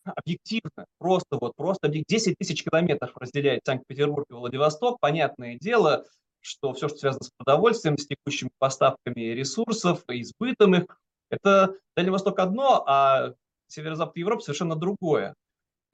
объективно, 0.04 0.86
просто 0.98 1.38
вот, 1.40 1.56
просто 1.56 1.88
10 1.88 2.38
тысяч 2.38 2.62
километров 2.62 3.16
разделяет 3.16 3.62
Санкт-Петербург 3.66 4.26
и 4.30 4.34
Владивосток. 4.34 5.00
Понятное 5.00 5.58
дело, 5.58 6.04
что 6.42 6.74
все, 6.74 6.90
что 6.90 6.98
связано 6.98 7.24
с 7.24 7.32
продовольствием, 7.38 7.98
с 7.98 8.06
текущими 8.06 8.50
поставками 8.60 9.22
ресурсов, 9.22 10.04
избытом 10.10 10.76
их, 10.76 11.00
это 11.30 11.74
Дальний 11.96 12.12
Восток 12.12 12.38
одно, 12.40 12.84
а 12.86 13.34
северо-запад 13.68 14.18
Европы 14.18 14.44
совершенно 14.44 14.76
другое. 14.76 15.36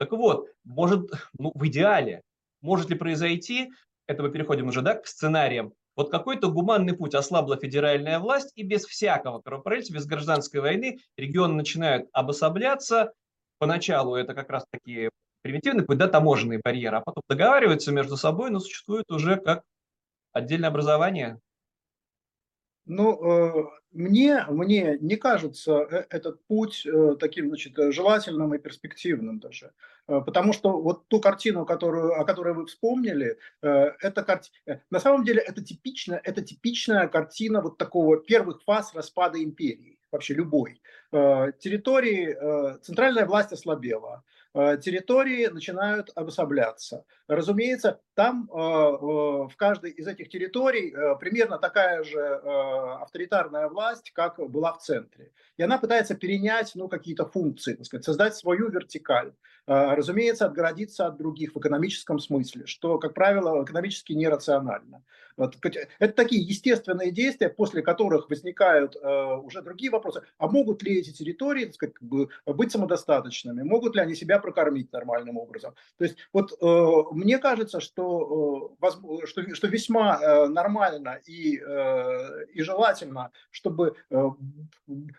Так 0.00 0.10
вот, 0.10 0.48
может, 0.64 1.08
ну, 1.38 1.52
в 1.54 1.68
идеале, 1.68 2.22
может 2.62 2.90
ли 2.90 2.96
произойти, 2.96 3.70
это 4.08 4.24
мы 4.24 4.32
переходим 4.32 4.66
уже 4.66 4.82
да, 4.82 4.96
к 4.96 5.06
сценариям, 5.06 5.72
вот 5.96 6.10
какой-то 6.10 6.50
гуманный 6.50 6.96
путь 6.96 7.14
ослабла 7.14 7.56
федеральная 7.56 8.18
власть, 8.18 8.52
и 8.54 8.62
без 8.62 8.84
всякого 8.84 9.40
кровопролития, 9.40 9.94
без 9.94 10.06
гражданской 10.06 10.60
войны 10.60 10.98
регионы 11.16 11.54
начинают 11.54 12.08
обособляться, 12.12 13.12
поначалу 13.58 14.14
это 14.16 14.34
как 14.34 14.50
раз 14.50 14.64
таки 14.70 15.10
примитивный 15.42 15.84
путь, 15.84 15.98
да, 15.98 16.08
таможенные 16.08 16.60
барьеры, 16.62 16.98
а 16.98 17.00
потом 17.00 17.22
договариваются 17.28 17.92
между 17.92 18.16
собой, 18.16 18.50
но 18.50 18.60
существует 18.60 19.10
уже 19.10 19.36
как 19.36 19.62
отдельное 20.32 20.68
образование. 20.68 21.38
Ну, 22.86 23.18
э, 23.22 23.66
мне, 23.92 24.44
мне 24.48 24.98
не 25.00 25.16
кажется 25.16 25.86
э, 25.90 26.06
этот 26.10 26.44
путь 26.46 26.84
э, 26.86 27.16
таким, 27.20 27.48
значит, 27.48 27.74
желательным 27.92 28.54
и 28.54 28.58
перспективным 28.58 29.38
даже. 29.38 29.72
Потому 30.06 30.52
что 30.52 30.80
вот 30.80 31.06
ту 31.06 31.20
картину, 31.20 31.64
которую, 31.64 32.20
о 32.20 32.24
которой 32.24 32.52
вы 32.52 32.66
вспомнили, 32.66 33.38
это 33.60 34.24
карти... 34.24 34.50
на 34.90 34.98
самом 34.98 35.22
деле 35.22 35.40
это 35.40 35.62
типичная, 35.62 36.20
это 36.24 36.42
типичная 36.42 37.06
картина 37.06 37.60
вот 37.60 37.78
такого 37.78 38.16
первых 38.16 38.60
фаз 38.64 38.92
распада 38.92 39.40
империи 39.40 40.00
вообще 40.10 40.34
любой, 40.34 40.80
территории, 41.12 42.36
э, 42.38 42.78
центральная 42.82 43.26
власть 43.26 43.52
ослабела, 43.52 44.22
э, 44.54 44.78
территории 44.78 45.46
начинают 45.46 46.10
обособляться. 46.14 47.04
Разумеется, 47.26 48.00
там 48.14 48.48
в 48.50 49.52
каждой 49.56 49.92
из 49.92 50.06
этих 50.06 50.28
территорий 50.28 50.90
примерно 51.20 51.58
такая 51.58 52.02
же 52.02 52.20
авторитарная 52.20 53.68
власть, 53.68 54.10
как 54.10 54.38
была 54.38 54.72
в 54.72 54.78
центре. 54.78 55.30
И 55.56 55.62
она 55.62 55.78
пытается 55.78 56.14
перенять 56.14 56.72
ну, 56.74 56.88
какие-то 56.88 57.24
функции, 57.26 57.74
так 57.74 57.86
сказать, 57.86 58.04
создать 58.04 58.34
свою 58.34 58.68
вертикаль. 58.68 59.32
Разумеется, 59.66 60.46
отгородиться 60.46 61.06
от 61.06 61.16
других 61.16 61.54
в 61.54 61.58
экономическом 61.58 62.18
смысле, 62.18 62.66
что, 62.66 62.98
как 62.98 63.14
правило, 63.14 63.62
экономически 63.62 64.12
нерационально. 64.12 65.02
Вот, 65.40 65.56
это 65.98 66.12
такие 66.12 66.42
естественные 66.42 67.10
действия, 67.12 67.48
после 67.48 67.80
которых 67.80 68.28
возникают 68.28 68.94
э, 68.94 69.34
уже 69.36 69.62
другие 69.62 69.90
вопросы. 69.90 70.22
А 70.36 70.48
могут 70.48 70.82
ли 70.82 70.98
эти 70.98 71.12
территории 71.12 71.64
так 71.64 71.74
сказать, 71.74 71.94
быть 72.44 72.72
самодостаточными? 72.72 73.62
Могут 73.62 73.94
ли 73.94 74.02
они 74.02 74.14
себя 74.14 74.38
прокормить 74.38 74.92
нормальным 74.92 75.38
образом? 75.38 75.74
То 75.96 76.04
есть 76.04 76.16
вот 76.34 76.52
э, 76.60 77.02
мне 77.12 77.38
кажется, 77.38 77.80
что, 77.80 78.76
э, 78.82 79.24
что, 79.24 79.54
что 79.54 79.66
весьма 79.66 80.20
э, 80.20 80.46
нормально 80.48 81.20
и, 81.26 81.58
э, 81.58 82.44
и 82.52 82.60
желательно, 82.60 83.30
чтобы 83.50 83.94
э, 84.10 84.30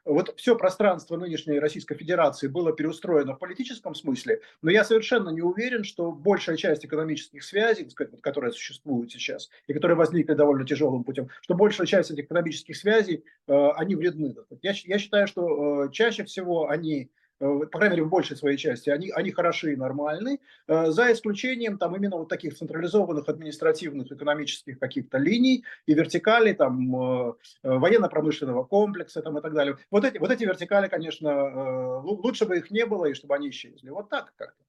вот 0.05 0.33
все 0.37 0.55
пространство 0.55 1.17
нынешней 1.17 1.59
Российской 1.59 1.95
Федерации 1.95 2.47
было 2.47 2.73
переустроено 2.73 3.33
в 3.33 3.39
политическом 3.39 3.95
смысле, 3.95 4.30
но 4.61 4.71
я 4.71 4.83
совершенно 4.83 5.29
не 5.29 5.41
уверен, 5.41 5.83
что 5.83 6.11
большая 6.11 6.57
часть 6.57 6.85
экономических 6.85 7.43
связей, 7.43 7.89
сказать, 7.89 8.19
которые 8.21 8.51
существуют 8.51 9.11
сейчас 9.11 9.49
и 9.67 9.73
которые 9.73 9.97
возникли 9.97 10.33
довольно 10.33 10.65
тяжелым 10.65 11.03
путем, 11.03 11.29
что 11.41 11.55
большая 11.55 11.87
часть 11.87 12.11
этих 12.11 12.25
экономических 12.25 12.75
связей, 12.77 13.23
э, 13.47 13.69
они 13.75 13.95
вредны. 13.95 14.35
Я, 14.61 14.73
я 14.85 14.97
считаю, 14.97 15.27
что 15.27 15.85
э, 15.85 15.91
чаще 15.91 16.23
всего 16.23 16.69
они 16.69 17.09
по 17.41 17.79
крайней 17.79 17.95
мере, 17.95 18.03
в 18.03 18.09
большей 18.09 18.37
своей 18.37 18.55
части, 18.55 18.91
они, 18.91 19.09
они 19.09 19.31
хороши 19.31 19.73
и 19.73 19.75
нормальны, 19.75 20.39
за 20.67 21.11
исключением 21.11 21.79
там 21.79 21.95
именно 21.95 22.17
вот 22.17 22.29
таких 22.29 22.55
централизованных 22.55 23.27
административных 23.27 24.11
экономических 24.11 24.77
каких-то 24.77 25.17
линий 25.17 25.65
и 25.87 25.93
вертикалей, 25.95 26.53
там, 26.53 27.35
военно-промышленного 27.63 28.63
комплекса 28.63 29.23
там, 29.23 29.39
и 29.39 29.41
так 29.41 29.53
далее. 29.53 29.77
Вот 29.89 30.05
эти, 30.05 30.19
вот 30.19 30.29
эти 30.29 30.43
вертикали, 30.43 30.87
конечно, 30.87 31.99
лучше 32.01 32.45
бы 32.45 32.59
их 32.59 32.69
не 32.69 32.85
было, 32.85 33.05
и 33.05 33.15
чтобы 33.15 33.33
они 33.35 33.49
исчезли. 33.49 33.89
Вот 33.89 34.09
так 34.09 34.33
как-то. 34.35 34.63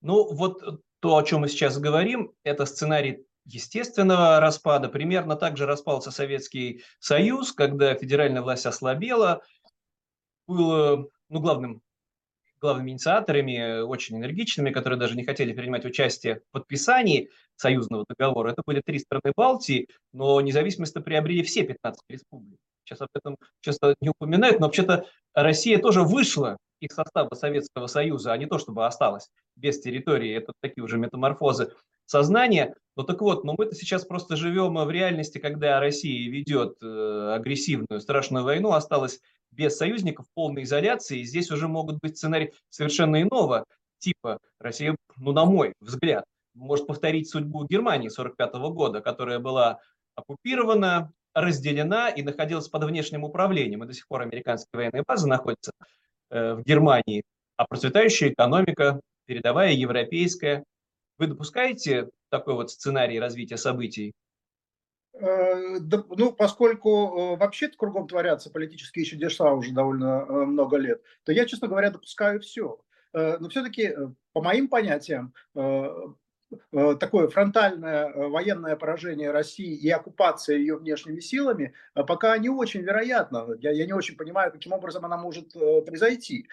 Ну, 0.00 0.32
вот 0.32 0.62
то, 1.00 1.16
о 1.16 1.24
чем 1.24 1.40
мы 1.40 1.48
сейчас 1.48 1.78
говорим, 1.78 2.32
это 2.44 2.66
сценарий 2.66 3.26
естественного 3.44 4.38
распада. 4.38 4.88
Примерно 4.88 5.34
так 5.34 5.56
же 5.56 5.66
распался 5.66 6.12
Советский 6.12 6.84
Союз, 7.00 7.52
когда 7.52 7.94
федеральная 7.94 8.42
власть 8.42 8.66
ослабела. 8.66 9.42
Было 10.46 11.08
ну, 11.28 11.40
главным, 11.40 11.82
главными 12.60 12.90
инициаторами, 12.90 13.80
очень 13.80 14.16
энергичными, 14.16 14.70
которые 14.70 14.98
даже 14.98 15.16
не 15.16 15.24
хотели 15.24 15.52
принимать 15.52 15.84
участие 15.84 16.36
в 16.36 16.52
подписании 16.52 17.30
союзного 17.56 18.04
договора. 18.08 18.52
Это 18.52 18.62
были 18.64 18.82
три 18.84 18.98
страны 18.98 19.32
Балтии, 19.36 19.88
но 20.12 20.40
независимость 20.40 20.94
приобрели 21.04 21.42
все 21.42 21.64
15 21.64 22.02
республик. 22.08 22.58
Сейчас 22.84 23.02
об 23.02 23.08
этом 23.14 23.36
часто 23.60 23.94
не 24.00 24.08
упоминают, 24.08 24.60
но 24.60 24.66
вообще-то 24.66 25.06
Россия 25.34 25.78
тоже 25.78 26.02
вышла 26.02 26.56
из 26.80 26.94
состава 26.94 27.34
Советского 27.34 27.86
Союза, 27.86 28.32
а 28.32 28.38
не 28.38 28.46
то, 28.46 28.58
чтобы 28.58 28.86
осталась 28.86 29.28
без 29.56 29.80
территории. 29.80 30.34
Это 30.34 30.52
такие 30.60 30.82
уже 30.82 30.96
метаморфозы 30.96 31.74
сознания. 32.06 32.74
Ну 32.98 33.04
так 33.04 33.20
вот, 33.20 33.44
но 33.44 33.54
мы-то 33.56 33.76
сейчас 33.76 34.04
просто 34.04 34.34
живем 34.34 34.74
в 34.74 34.90
реальности, 34.90 35.38
когда 35.38 35.78
Россия 35.78 36.28
ведет 36.28 36.78
э, 36.82 37.32
агрессивную, 37.32 38.00
страшную 38.00 38.44
войну, 38.44 38.72
осталась 38.72 39.20
без 39.52 39.76
союзников, 39.76 40.26
полной 40.34 40.64
изоляции. 40.64 41.20
И 41.20 41.24
здесь 41.24 41.52
уже 41.52 41.68
могут 41.68 42.00
быть 42.02 42.16
сценарии 42.16 42.52
совершенно 42.70 43.22
иного 43.22 43.64
типа. 43.98 44.40
Россия, 44.58 44.96
ну 45.16 45.30
на 45.30 45.44
мой 45.44 45.74
взгляд, 45.80 46.24
может 46.54 46.88
повторить 46.88 47.30
судьбу 47.30 47.64
Германии 47.66 48.08
1945 48.08 48.72
года, 48.74 49.00
которая 49.00 49.38
была 49.38 49.78
оккупирована, 50.16 51.12
разделена 51.34 52.10
и 52.10 52.22
находилась 52.22 52.66
под 52.66 52.82
внешним 52.82 53.22
управлением. 53.22 53.84
И 53.84 53.86
до 53.86 53.94
сих 53.94 54.08
пор 54.08 54.22
американские 54.22 54.70
военные 54.72 55.04
базы 55.06 55.28
находятся 55.28 55.70
э, 56.30 56.54
в 56.54 56.64
Германии, 56.64 57.22
а 57.56 57.64
процветающая 57.64 58.30
экономика, 58.30 59.00
передовая 59.24 59.70
европейская. 59.70 60.64
Вы 61.16 61.28
допускаете 61.28 62.08
такой 62.30 62.54
вот 62.54 62.70
сценарий 62.70 63.20
развития 63.20 63.56
событий? 63.56 64.14
Э, 65.20 65.78
ну, 65.80 66.32
поскольку 66.32 66.90
э, 66.90 67.36
вообще-то 67.36 67.76
кругом 67.76 68.06
творятся 68.06 68.50
политические 68.50 69.04
чудеса 69.04 69.52
уже 69.52 69.72
довольно 69.72 70.24
э, 70.28 70.32
много 70.44 70.76
лет, 70.76 71.02
то 71.24 71.32
я, 71.32 71.44
честно 71.44 71.68
говоря, 71.68 71.90
допускаю 71.90 72.40
все. 72.40 72.80
Но 73.14 73.48
все-таки, 73.48 73.96
по 74.34 74.42
моим 74.42 74.68
понятиям, 74.68 75.32
такое 76.98 77.28
фронтальное 77.28 78.08
э, 78.08 78.28
военное 78.28 78.76
поражение 78.76 79.30
России 79.30 79.74
и 79.74 79.90
оккупация 79.90 80.56
ее 80.56 80.76
внешними 80.76 81.20
силами 81.20 81.74
э, 81.94 82.04
пока 82.04 82.36
не 82.38 82.48
очень 82.48 82.80
вероятно. 82.80 83.46
Я, 83.60 83.70
я 83.72 83.86
не 83.86 83.92
очень 83.92 84.16
понимаю, 84.16 84.52
каким 84.52 84.72
образом 84.72 85.04
она 85.04 85.16
может 85.16 85.52
произойти. 85.52 86.48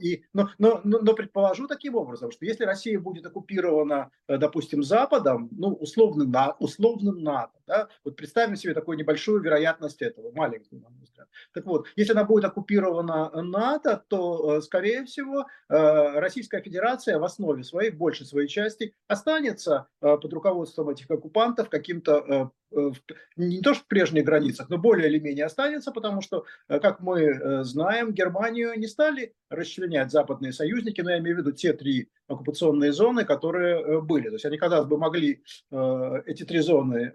И, 0.00 0.24
но, 0.32 0.50
но, 0.58 0.80
но 0.84 1.14
предположу 1.14 1.66
таким 1.66 1.94
образом, 1.94 2.30
что 2.30 2.44
если 2.44 2.64
Россия 2.64 2.98
будет 2.98 3.26
оккупирована, 3.26 4.10
допустим, 4.28 4.82
Западом, 4.82 5.48
ну, 5.52 5.68
условным, 5.74 6.34
условным 6.58 7.22
НАТО, 7.22 7.52
да, 7.66 7.88
вот 8.04 8.16
представим 8.16 8.56
себе 8.56 8.74
такую 8.74 8.98
небольшую 8.98 9.40
вероятность 9.42 10.02
этого, 10.02 10.32
маленькую, 10.32 10.82
на 10.82 10.90
мой 10.90 11.02
взгляд. 11.04 11.28
Так 11.52 11.64
вот, 11.66 11.86
если 11.96 12.12
она 12.12 12.24
будет 12.24 12.44
оккупирована 12.44 13.30
НАТО, 13.42 14.04
то, 14.08 14.60
скорее 14.60 15.04
всего, 15.04 15.46
Российская 15.68 16.60
Федерация 16.60 17.18
в 17.18 17.24
основе 17.24 17.64
своей, 17.64 17.90
в 17.90 17.96
большей 17.96 18.26
своей 18.26 18.48
части, 18.48 18.94
останется 19.08 19.88
э, 20.00 20.16
под 20.16 20.32
руководством 20.32 20.90
этих 20.90 21.10
оккупантов 21.10 21.68
каким-то 21.68 22.24
э, 22.26 22.48
Э, 22.74 22.90
не 23.36 23.60
то 23.60 23.74
что 23.74 23.84
в 23.84 23.86
прежних 23.86 24.24
границах, 24.24 24.68
но 24.68 24.78
более 24.78 25.08
или 25.08 25.18
менее 25.18 25.46
останется, 25.46 25.92
потому 25.92 26.20
что, 26.20 26.44
э, 26.68 26.80
как 26.80 27.00
мы 27.00 27.22
э, 27.22 27.64
знаем, 27.64 28.12
Германию 28.12 28.78
не 28.78 28.86
стали 28.86 29.34
расчленять 29.48 30.10
западные 30.10 30.52
союзники, 30.52 31.00
но 31.00 31.10
я 31.10 31.18
имею 31.18 31.36
в 31.36 31.38
виду 31.40 31.52
те 31.52 31.72
три 31.72 32.08
оккупационные 32.26 32.92
зоны, 32.92 33.24
которые 33.24 34.00
были. 34.00 34.28
То 34.28 34.34
есть 34.34 34.44
они, 34.44 34.56
казалось 34.56 34.88
бы, 34.88 34.96
могли 34.96 35.42
эти 35.70 36.44
три 36.44 36.60
зоны 36.60 37.12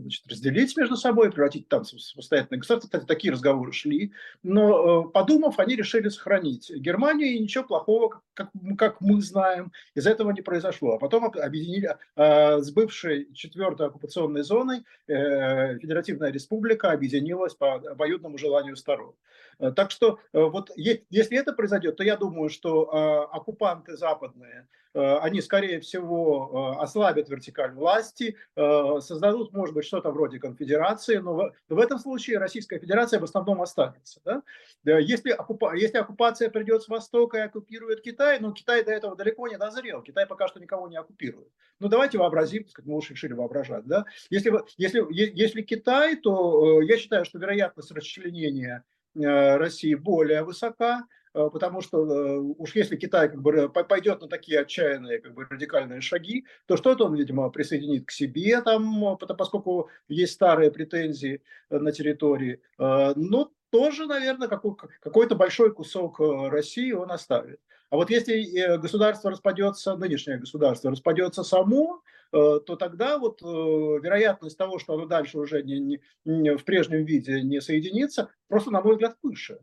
значит, 0.00 0.26
разделить 0.28 0.76
между 0.76 0.96
собой, 0.96 1.30
превратить 1.30 1.68
там 1.68 1.84
самостоятельное 1.84 2.58
государство. 2.58 2.88
Кстати, 2.88 3.06
такие 3.06 3.32
разговоры 3.32 3.72
шли. 3.72 4.12
Но, 4.42 5.04
подумав, 5.04 5.58
они 5.58 5.76
решили 5.76 6.08
сохранить 6.08 6.70
Германию, 6.70 7.28
и 7.28 7.38
ничего 7.38 7.64
плохого, 7.64 8.22
как, 8.34 8.50
как 8.78 9.00
мы 9.00 9.20
знаем, 9.22 9.72
из 9.94 10.06
этого 10.06 10.30
не 10.32 10.42
произошло. 10.42 10.94
А 10.94 10.98
потом 10.98 11.24
объединили 11.24 11.96
с 12.16 12.70
бывшей 12.70 13.32
четвертой 13.34 13.86
оккупационной 13.86 14.42
зоной 14.42 14.84
Э, 15.12 15.78
Федеративная 15.78 16.30
Республика 16.30 16.90
объединилась 16.92 17.54
по 17.54 17.74
обоюдному 17.74 18.38
желанию 18.38 18.76
сторон. 18.76 19.14
Э, 19.58 19.70
так 19.72 19.90
что 19.90 20.18
э, 20.32 20.40
вот 20.40 20.70
если 20.76 21.38
это 21.38 21.52
произойдет, 21.52 21.96
то 21.96 22.04
я 22.04 22.16
думаю, 22.16 22.48
что 22.48 23.28
оккупанты 23.32 23.96
западные, 23.96 24.68
они, 24.94 25.40
скорее 25.40 25.80
всего, 25.80 26.78
ослабят 26.78 27.30
вертикаль 27.30 27.72
власти, 27.72 28.36
создадут, 28.54 29.52
может 29.62 29.76
быть, 29.76 29.84
что-то 29.84 30.10
вроде 30.10 30.40
конфедерации, 30.40 31.18
но 31.18 31.52
в 31.68 31.78
этом 31.78 32.00
случае 32.00 32.38
Российская 32.38 32.80
Федерация 32.80 33.20
в 33.20 33.24
основном 33.24 33.62
останется. 33.62 34.20
Да? 34.24 34.42
Если, 34.84 35.30
оккупа... 35.30 35.76
если 35.76 35.98
оккупация 35.98 36.50
придет 36.50 36.82
с 36.82 36.88
Востока 36.88 37.38
и 37.38 37.42
оккупирует 37.42 38.02
Китай, 38.02 38.40
ну, 38.40 38.52
Китай 38.52 38.82
до 38.84 38.90
этого 38.90 39.14
далеко 39.14 39.46
не 39.46 39.56
дозрел, 39.56 40.02
Китай 40.02 40.26
пока 40.26 40.48
что 40.48 40.58
никого 40.58 40.88
не 40.88 40.96
оккупирует. 40.96 41.48
Ну, 41.78 41.86
давайте 41.86 42.18
вообразим, 42.18 42.66
мы 42.84 42.96
уж 42.96 43.10
решили 43.10 43.34
воображать, 43.34 43.86
да? 43.86 44.04
Если, 44.30 44.52
если, 44.78 45.06
если 45.10 45.62
Китай, 45.62 46.16
то 46.16 46.80
я 46.80 46.98
считаю, 46.98 47.24
что 47.24 47.38
вероятность 47.38 47.92
расчленения 47.92 48.84
Э, 49.14 49.56
России 49.56 49.94
более 49.94 50.42
высока, 50.42 51.00
э, 51.00 51.04
потому 51.32 51.80
что 51.80 52.04
э, 52.04 52.38
уж 52.38 52.74
если 52.74 52.96
Китай 52.96 53.28
как 53.28 53.40
бы 53.40 53.68
пойдет 53.68 54.20
на 54.20 54.28
такие 54.28 54.60
отчаянные 54.60 55.20
как 55.20 55.34
бы 55.34 55.46
радикальные 55.48 56.00
шаги, 56.00 56.46
то 56.66 56.76
что-то 56.76 57.06
он, 57.06 57.14
видимо, 57.14 57.50
присоединит 57.50 58.06
к 58.06 58.10
себе 58.10 58.60
там, 58.62 59.16
поскольку 59.18 59.88
есть 60.08 60.34
старые 60.34 60.70
претензии 60.70 61.42
на 61.70 61.92
территории. 61.92 62.60
Но 62.78 63.52
тоже, 63.70 64.06
наверное, 64.06 64.48
какой-то 64.48 65.34
большой 65.34 65.72
кусок 65.72 66.20
России 66.20 66.92
он 66.92 67.10
оставит. 67.10 67.60
А 67.90 67.96
вот 67.96 68.10
если 68.10 68.76
государство 68.76 69.30
распадется, 69.30 69.96
нынешнее 69.96 70.38
государство 70.38 70.90
распадется 70.90 71.42
само, 71.42 72.02
Э, 72.32 72.60
то 72.64 72.76
тогда 72.76 73.18
вот 73.18 73.42
э, 73.42 73.44
вероятность 73.44 74.56
того, 74.56 74.78
что 74.78 74.94
оно 74.94 75.06
дальше 75.06 75.38
уже 75.38 75.62
не, 75.62 76.00
не 76.24 76.56
в 76.56 76.64
прежнем 76.64 77.04
виде 77.04 77.42
не 77.42 77.60
соединится, 77.60 78.30
просто, 78.48 78.70
на 78.70 78.80
мой 78.80 78.94
взгляд, 78.94 79.16
выше. 79.22 79.60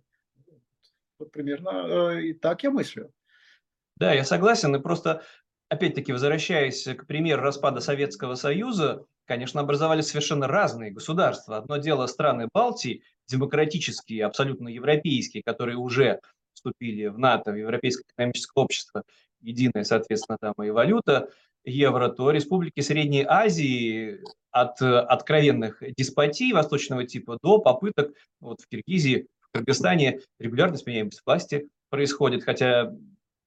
Вот 1.20 1.32
примерно 1.32 2.14
э, 2.14 2.22
и 2.24 2.34
так 2.34 2.64
я 2.64 2.72
мыслю. 2.72 3.12
Да, 3.98 4.14
я 4.14 4.24
согласен. 4.24 4.76
И 4.76 4.80
просто, 4.80 5.24
опять-таки, 5.68 6.14
возвращаясь 6.14 6.86
к 6.86 7.06
примеру 7.06 7.42
распада 7.42 7.82
Советского 7.82 8.36
Союза, 8.36 9.06
конечно, 9.26 9.60
образовались 9.62 10.08
совершенно 10.08 10.48
разные 10.48 10.92
государства. 10.92 11.58
Одно 11.58 11.78
дело 11.78 12.08
страны 12.08 12.48
Балтии, 12.54 13.04
демократические, 13.28 14.26
абсолютно 14.26 14.70
европейские, 14.70 15.44
которые 15.44 15.78
уже 15.78 16.22
вступили 16.54 17.08
в 17.08 17.20
НАТО, 17.20 17.52
в 17.52 17.56
Европейское 17.56 18.06
экономическое 18.16 18.62
общество, 18.62 19.04
единая, 19.42 19.84
соответственно, 19.84 20.38
там 20.40 20.54
и 20.64 20.70
валюта, 20.70 21.30
евро, 21.64 22.10
то 22.10 22.32
республики 22.32 22.80
Средней 22.80 23.26
Азии 23.28 24.22
от 24.52 24.82
откровенных 24.82 25.84
деспотий 25.96 26.54
восточного 26.54 27.06
типа 27.06 27.38
до 27.44 27.60
попыток 27.60 28.14
вот 28.40 28.62
в 28.62 28.68
Киргизии, 28.68 29.28
в 29.50 29.58
Кыргызстане 29.58 30.22
регулярно 30.40 30.78
сменяемость 30.78 31.22
власти 31.26 31.70
происходит, 31.90 32.44
хотя 32.44 32.94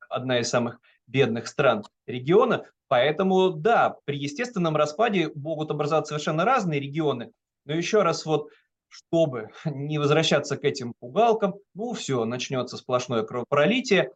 одна 0.08 0.40
из 0.40 0.48
самых 0.48 0.80
бедных 1.06 1.46
стран 1.46 1.84
региона. 2.06 2.64
Поэтому, 2.88 3.50
да, 3.50 3.96
при 4.04 4.18
естественном 4.18 4.76
распаде 4.76 5.30
могут 5.34 5.70
образоваться 5.70 6.14
совершенно 6.14 6.44
разные 6.44 6.80
регионы. 6.80 7.32
Но 7.64 7.74
еще 7.74 8.02
раз 8.02 8.26
вот, 8.26 8.50
чтобы 8.88 9.50
не 9.64 9.98
возвращаться 9.98 10.56
к 10.56 10.64
этим 10.64 10.94
пугалкам, 10.98 11.54
ну 11.74 11.92
все, 11.94 12.24
начнется 12.24 12.76
сплошное 12.76 13.22
кровопролитие, 13.22 14.12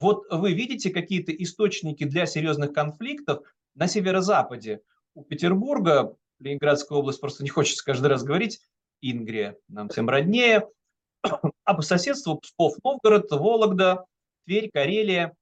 вот 0.00 0.24
вы 0.30 0.52
видите 0.52 0.90
какие-то 0.90 1.32
источники 1.32 2.04
для 2.04 2.26
серьезных 2.26 2.72
конфликтов 2.72 3.42
на 3.74 3.86
северо-западе 3.86 4.80
у 5.14 5.22
Петербурга, 5.22 6.16
Ленинградская 6.40 6.98
область 6.98 7.20
просто 7.20 7.44
не 7.44 7.48
хочется 7.48 7.84
каждый 7.84 8.08
раз 8.08 8.24
говорить, 8.24 8.60
Ингрия 9.00 9.56
нам 9.68 9.88
всем 9.88 10.08
роднее, 10.08 10.68
а 11.64 11.74
по 11.74 11.82
соседству 11.82 12.38
Псков, 12.38 12.76
Новгород, 12.84 13.30
Вологда, 13.30 14.04
Тверь, 14.46 14.70
Карелия. 14.72 15.34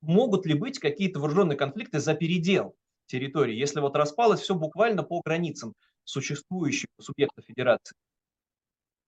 Могут 0.00 0.46
ли 0.46 0.54
быть 0.54 0.78
какие-то 0.78 1.18
вооруженные 1.18 1.56
конфликты 1.56 1.98
за 1.98 2.14
передел 2.14 2.76
территории, 3.06 3.54
если 3.54 3.80
вот 3.80 3.96
распалось 3.96 4.40
все 4.40 4.54
буквально 4.54 5.02
по 5.02 5.20
границам 5.22 5.74
существующих 6.04 6.88
субъектов 7.00 7.44
федерации? 7.44 7.96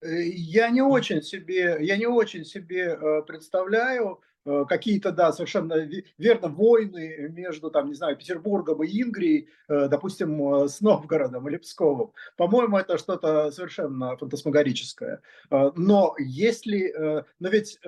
Э, 0.03 0.23
я 0.23 0.71
не 0.71 0.83
очень 0.83 1.23
себе, 1.23 1.79
я 1.81 1.97
не 1.97 2.07
очень 2.07 2.45
себе 2.45 2.97
э, 3.01 3.23
представляю, 3.23 4.21
какие-то, 4.69 5.13
да, 5.13 5.33
совершенно 5.33 5.75
верно, 6.19 6.49
войны 6.49 7.29
между, 7.31 7.71
там, 7.71 7.89
не 7.89 7.95
знаю, 7.95 8.17
Петербургом 8.17 8.83
и 8.83 9.03
Ингрией, 9.03 9.49
э, 9.69 9.89
допустим, 9.89 10.55
э, 10.55 10.69
с 10.69 10.81
Новгородом 10.81 11.49
или 11.49 11.57
Псковом. 11.57 12.13
По-моему, 12.37 12.79
это 12.79 12.99
что-то 12.99 13.51
совершенно 13.51 14.17
фантасмагорическое. 14.17 15.21
Но 15.51 16.15
если, 16.19 17.25
но 17.39 17.49
ведь 17.49 17.79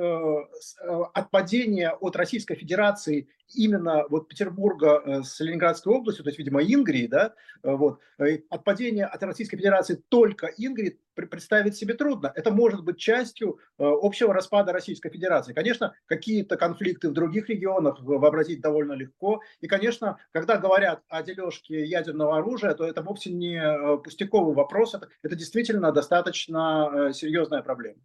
отпадение 1.14 1.90
от 1.90 2.16
Российской 2.16 2.54
Федерации 2.54 3.28
именно 3.54 4.04
вот 4.08 4.28
Петербурга 4.28 5.02
э, 5.04 5.22
с 5.22 5.40
Ленинградской 5.40 5.92
областью, 5.92 6.24
то 6.24 6.30
есть, 6.30 6.38
видимо, 6.38 6.62
Ингрии, 6.62 7.06
да, 7.06 7.34
э, 7.62 7.70
вот, 7.70 8.00
э, 8.18 8.38
отпадение 8.50 9.06
от 9.06 9.22
Российской 9.22 9.56
Федерации 9.56 10.02
только 10.08 10.48
Ингрии 10.56 10.98
представить 11.14 11.76
себе 11.76 11.94
трудно. 11.94 12.32
Это 12.34 12.50
может 12.50 12.84
быть 12.84 12.96
частью 12.96 13.58
общего 13.76 14.32
распада 14.32 14.72
Российской 14.72 15.10
Федерации. 15.10 15.52
Конечно, 15.52 15.94
какие-то 16.06 16.51
конфликты 16.56 17.08
в 17.08 17.12
других 17.12 17.48
регионах 17.48 18.00
вообразить 18.00 18.60
довольно 18.60 18.92
легко. 18.92 19.40
И, 19.60 19.66
конечно, 19.66 20.18
когда 20.32 20.56
говорят 20.56 21.02
о 21.08 21.22
дележке 21.22 21.84
ядерного 21.84 22.38
оружия, 22.38 22.74
то 22.74 22.84
это 22.84 23.02
вовсе 23.02 23.30
не 23.32 23.98
пустяковый 23.98 24.54
вопрос, 24.54 24.94
это, 24.94 25.08
это 25.22 25.36
действительно 25.36 25.92
достаточно 25.92 27.10
серьезная 27.12 27.62
проблема. 27.62 28.00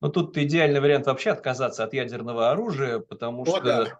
Ну, 0.00 0.10
тут 0.10 0.36
идеальный 0.36 0.80
вариант 0.80 1.06
вообще 1.06 1.30
отказаться 1.30 1.82
от 1.82 1.92
ядерного 1.92 2.50
оружия, 2.50 3.00
потому 3.00 3.42
О, 3.42 3.46
что 3.46 3.60
да 3.62 3.98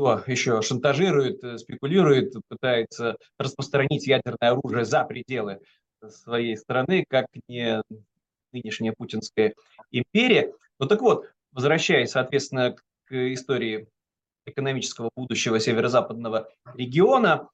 кто 0.00 0.22
еще 0.26 0.62
шантажирует, 0.62 1.42
э, 1.44 1.58
спекулирует, 1.58 2.34
пытается 2.48 3.16
распространить 3.38 4.06
ядерное 4.06 4.50
оружие 4.50 4.84
за 4.84 5.04
пределы 5.04 5.60
своей 6.08 6.56
страны, 6.56 7.04
как 7.08 7.26
не 7.48 7.82
нынешняя 8.52 8.94
путинская 8.96 9.54
империя. 9.90 10.52
Ну 10.78 10.86
так 10.86 11.00
вот, 11.02 11.26
возвращаясь, 11.52 12.10
соответственно, 12.10 12.76
к 13.04 13.32
истории 13.32 13.88
экономического 14.46 15.10
будущего 15.14 15.60
северо-западного 15.60 16.48
региона, 16.74 17.48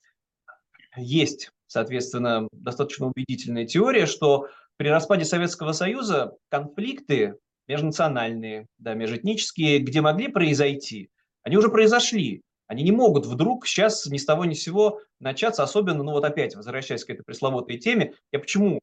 есть 0.96 1.50
соответственно, 1.66 2.48
достаточно 2.52 3.06
убедительная 3.06 3.66
теория, 3.66 4.06
что 4.06 4.48
при 4.76 4.88
распаде 4.88 5.24
Советского 5.24 5.72
Союза 5.72 6.36
конфликты 6.48 7.36
межнациональные, 7.68 8.66
да, 8.78 8.94
межэтнические, 8.94 9.80
где 9.80 10.00
могли 10.00 10.28
произойти, 10.28 11.10
они 11.42 11.56
уже 11.56 11.68
произошли. 11.68 12.42
Они 12.68 12.82
не 12.82 12.92
могут 12.92 13.26
вдруг 13.26 13.66
сейчас 13.66 14.06
ни 14.06 14.16
с 14.16 14.24
того 14.24 14.44
ни 14.44 14.54
с 14.54 14.62
сего 14.62 15.00
начаться, 15.20 15.62
особенно, 15.62 16.02
ну 16.02 16.12
вот 16.12 16.24
опять, 16.24 16.56
возвращаясь 16.56 17.04
к 17.04 17.10
этой 17.10 17.22
пресловутой 17.22 17.78
теме, 17.78 18.14
я 18.32 18.40
почему 18.40 18.80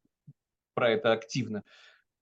про 0.74 0.92
это 0.92 1.12
активно 1.12 1.64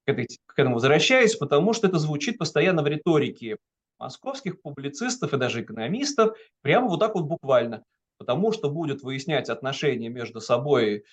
к, 0.05 0.09
этой, 0.09 0.27
к 0.45 0.57
этому 0.57 0.75
возвращаюсь, 0.75 1.35
потому 1.35 1.73
что 1.73 1.87
это 1.87 1.99
звучит 1.99 2.37
постоянно 2.37 2.83
в 2.83 2.87
риторике 2.87 3.57
московских 3.99 4.61
публицистов 4.61 5.33
и 5.33 5.37
даже 5.37 5.61
экономистов, 5.61 6.35
прямо 6.61 6.87
вот 6.87 6.99
так 6.99 7.15
вот 7.15 7.25
буквально, 7.25 7.83
потому 8.17 8.51
что 8.51 8.69
будет 8.69 9.03
выяснять 9.03 9.49
отношения 9.49 10.09
между 10.09 10.41
собой 10.41 11.05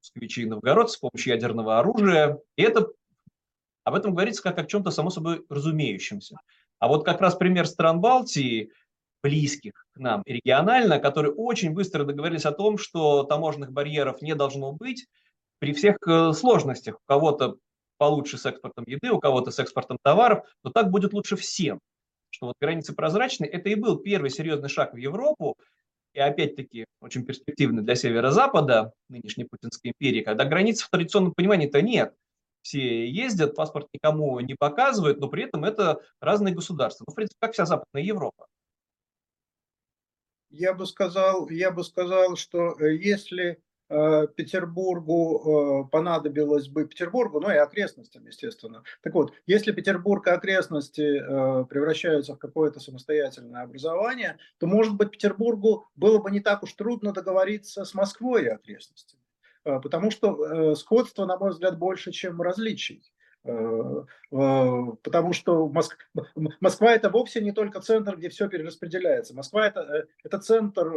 москвичи 0.00 0.42
и 0.42 0.46
новгородцы 0.46 0.96
с 0.96 0.98
помощью 0.98 1.34
ядерного 1.34 1.78
оружия, 1.78 2.38
и 2.56 2.62
это 2.62 2.88
об 3.84 3.94
этом 3.94 4.14
говорится 4.14 4.42
как 4.42 4.58
о 4.58 4.64
чем-то 4.64 4.90
само 4.90 5.10
собой 5.10 5.44
разумеющемся. 5.48 6.38
А 6.78 6.88
вот 6.88 7.04
как 7.04 7.20
раз 7.20 7.34
пример 7.34 7.66
стран 7.66 8.00
Балтии, 8.00 8.70
близких 9.22 9.86
к 9.92 9.98
нам 9.98 10.22
регионально, 10.26 10.98
которые 10.98 11.32
очень 11.32 11.72
быстро 11.72 12.04
договорились 12.04 12.44
о 12.44 12.52
том, 12.52 12.76
что 12.76 13.22
таможенных 13.22 13.72
барьеров 13.72 14.20
не 14.20 14.34
должно 14.34 14.72
быть 14.72 15.06
при 15.58 15.72
всех 15.72 15.96
э, 16.06 16.32
сложностях. 16.32 16.96
У 16.96 17.06
кого-то 17.06 17.56
получше 18.02 18.36
с 18.36 18.46
экспортом 18.46 18.84
еды, 18.88 19.12
у 19.12 19.20
кого-то 19.20 19.52
с 19.52 19.60
экспортом 19.60 19.96
товаров, 20.02 20.44
но 20.64 20.72
так 20.72 20.90
будет 20.90 21.12
лучше 21.12 21.36
всем. 21.36 21.78
Что 22.30 22.46
вот 22.46 22.56
границы 22.60 22.94
прозрачные, 22.96 23.48
это 23.48 23.68
и 23.68 23.76
был 23.76 23.96
первый 23.96 24.28
серьезный 24.28 24.68
шаг 24.68 24.92
в 24.92 24.96
Европу, 24.96 25.56
и 26.12 26.18
опять-таки 26.18 26.86
очень 27.00 27.24
перспективный 27.24 27.84
для 27.84 27.94
северо-запада 27.94 28.92
нынешней 29.08 29.44
Путинской 29.44 29.92
империи, 29.92 30.22
когда 30.22 30.44
границ 30.44 30.82
в 30.82 30.90
традиционном 30.90 31.32
понимании-то 31.32 31.80
нет 31.80 32.12
все 32.62 33.08
ездят, 33.08 33.54
паспорт 33.54 33.86
никому 33.92 34.40
не 34.40 34.56
показывают, 34.56 35.20
но 35.20 35.28
при 35.28 35.44
этом 35.44 35.64
это 35.64 36.00
разные 36.20 36.54
государства. 36.54 37.04
Ну, 37.06 37.12
в 37.12 37.14
принципе, 37.14 37.38
как 37.40 37.52
вся 37.52 37.66
Западная 37.66 38.02
Европа. 38.02 38.46
Я 40.50 40.74
бы 40.74 40.86
сказал, 40.86 41.48
я 41.50 41.70
бы 41.70 41.84
сказал, 41.84 42.34
что 42.34 42.76
э, 42.80 42.96
если 42.96 43.62
Петербургу 44.36 45.84
э, 45.84 45.90
понадобилось 45.90 46.68
бы, 46.68 46.86
Петербургу, 46.86 47.40
ну 47.40 47.50
и 47.50 47.56
окрестностям, 47.56 48.26
естественно. 48.26 48.82
Так 49.02 49.14
вот, 49.14 49.32
если 49.46 49.72
Петербург 49.72 50.26
и 50.26 50.30
окрестности 50.30 51.20
превращаются 51.68 52.34
в 52.34 52.38
какое-то 52.38 52.80
самостоятельное 52.80 53.62
образование, 53.62 54.38
то, 54.58 54.66
может 54.66 54.96
быть, 54.96 55.10
Петербургу 55.10 55.86
было 55.96 56.18
бы 56.18 56.30
не 56.30 56.40
так 56.40 56.62
уж 56.62 56.72
трудно 56.74 57.12
договориться 57.12 57.84
с 57.84 57.94
Москвой 57.94 58.44
и 58.44 58.48
окрестностями. 58.48 59.22
Э, 59.64 59.80
потому 59.80 60.10
что 60.10 60.44
э, 60.44 60.74
сходство, 60.74 61.24
на 61.24 61.38
мой 61.38 61.50
взгляд, 61.50 61.78
больше, 61.78 62.12
чем 62.12 62.40
различий. 62.42 63.11
Э, 63.44 64.04
потому 64.30 65.32
что 65.32 65.70
Москва 66.60 66.92
это 66.94 67.10
вовсе 67.10 67.40
не 67.40 67.52
только 67.52 67.80
центр, 67.80 68.16
где 68.16 68.28
все 68.28 68.48
перераспределяется. 68.48 69.34
Москва 69.34 69.66
это, 69.66 70.06
это 70.22 70.38
центр, 70.38 70.88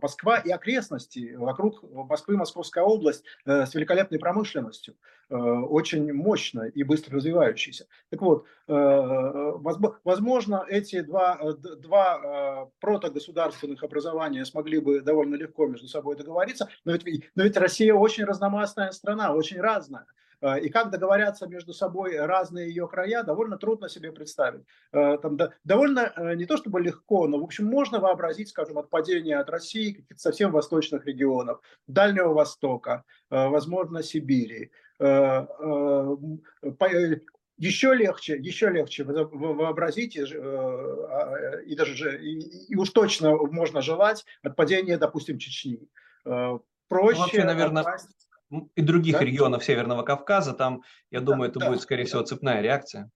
Москва 0.00 0.38
и 0.38 0.50
окрестности, 0.50 1.34
вокруг 1.36 1.82
Москвы 1.82 2.36
Московская 2.36 2.84
область 2.84 3.24
с 3.46 3.74
великолепной 3.74 4.18
промышленностью, 4.18 4.94
очень 5.30 6.12
мощно 6.12 6.62
и 6.62 6.82
быстро 6.82 7.16
развивающейся. 7.16 7.86
Так 8.10 8.20
вот, 8.20 8.46
возможно, 8.66 10.64
эти 10.68 11.00
два, 11.00 11.38
два 11.54 12.68
протогосударственных 12.80 13.82
образования 13.84 14.44
смогли 14.44 14.80
бы 14.80 15.00
довольно 15.00 15.36
легко 15.36 15.66
между 15.66 15.88
собой 15.88 16.16
договориться, 16.16 16.68
но 16.84 16.92
ведь, 16.92 17.30
но 17.34 17.44
ведь 17.44 17.56
Россия 17.56 17.94
очень 17.94 18.24
разномастная 18.24 18.90
страна, 18.90 19.32
очень 19.32 19.60
разная. 19.60 20.04
Э, 20.42 20.58
и 20.58 20.68
как 20.68 20.90
договорятся 20.90 21.46
между 21.46 21.72
собой 21.72 22.18
разные 22.18 22.68
ее 22.68 22.88
края, 22.88 23.22
довольно 23.22 23.56
трудно 23.56 23.88
себе 23.88 24.12
представить. 24.12 24.64
Э, 24.92 25.16
там, 25.18 25.36
да, 25.36 25.52
довольно 25.64 26.12
э, 26.14 26.34
не 26.34 26.44
то 26.46 26.56
чтобы 26.56 26.80
легко, 26.80 27.28
но 27.28 27.38
в 27.38 27.44
общем 27.44 27.64
можно 27.66 28.00
вообразить, 28.00 28.48
скажем, 28.48 28.78
отпадение 28.78 29.38
от 29.38 29.48
России 29.48 29.92
каких-то 29.92 30.20
совсем 30.20 30.50
восточных 30.50 31.06
регионов, 31.06 31.60
Дальнего 31.86 32.32
Востока, 32.32 33.04
возможно, 33.30 34.02
Сибири. 34.02 34.72
Еще 37.58 37.94
легче, 37.94 38.36
еще 38.38 38.70
легче 38.70 39.04
вообразить, 39.04 40.18
а, 40.18 41.60
и, 41.64 41.76
даже, 41.76 42.20
и, 42.20 42.72
и 42.72 42.76
уж 42.76 42.90
точно 42.90 43.36
можно 43.36 43.82
желать 43.82 44.24
отпадения, 44.42 44.98
допустим, 44.98 45.38
Чечни. 45.38 45.88
Проще 46.24 46.62
ну, 46.88 47.20
вообще, 47.20 47.44
наверное, 47.44 47.82
отпасть 47.82 48.16
и 48.74 48.82
других 48.82 49.18
да? 49.18 49.24
регионов 49.24 49.64
Северного 49.64 50.02
Кавказа, 50.02 50.52
там, 50.52 50.82
я 51.10 51.20
да, 51.20 51.26
думаю, 51.26 51.50
это 51.50 51.60
да, 51.60 51.68
будет, 51.68 51.82
скорее 51.82 52.04
да. 52.04 52.08
всего, 52.08 52.22
цепная 52.22 52.60
реакция. 52.60 53.10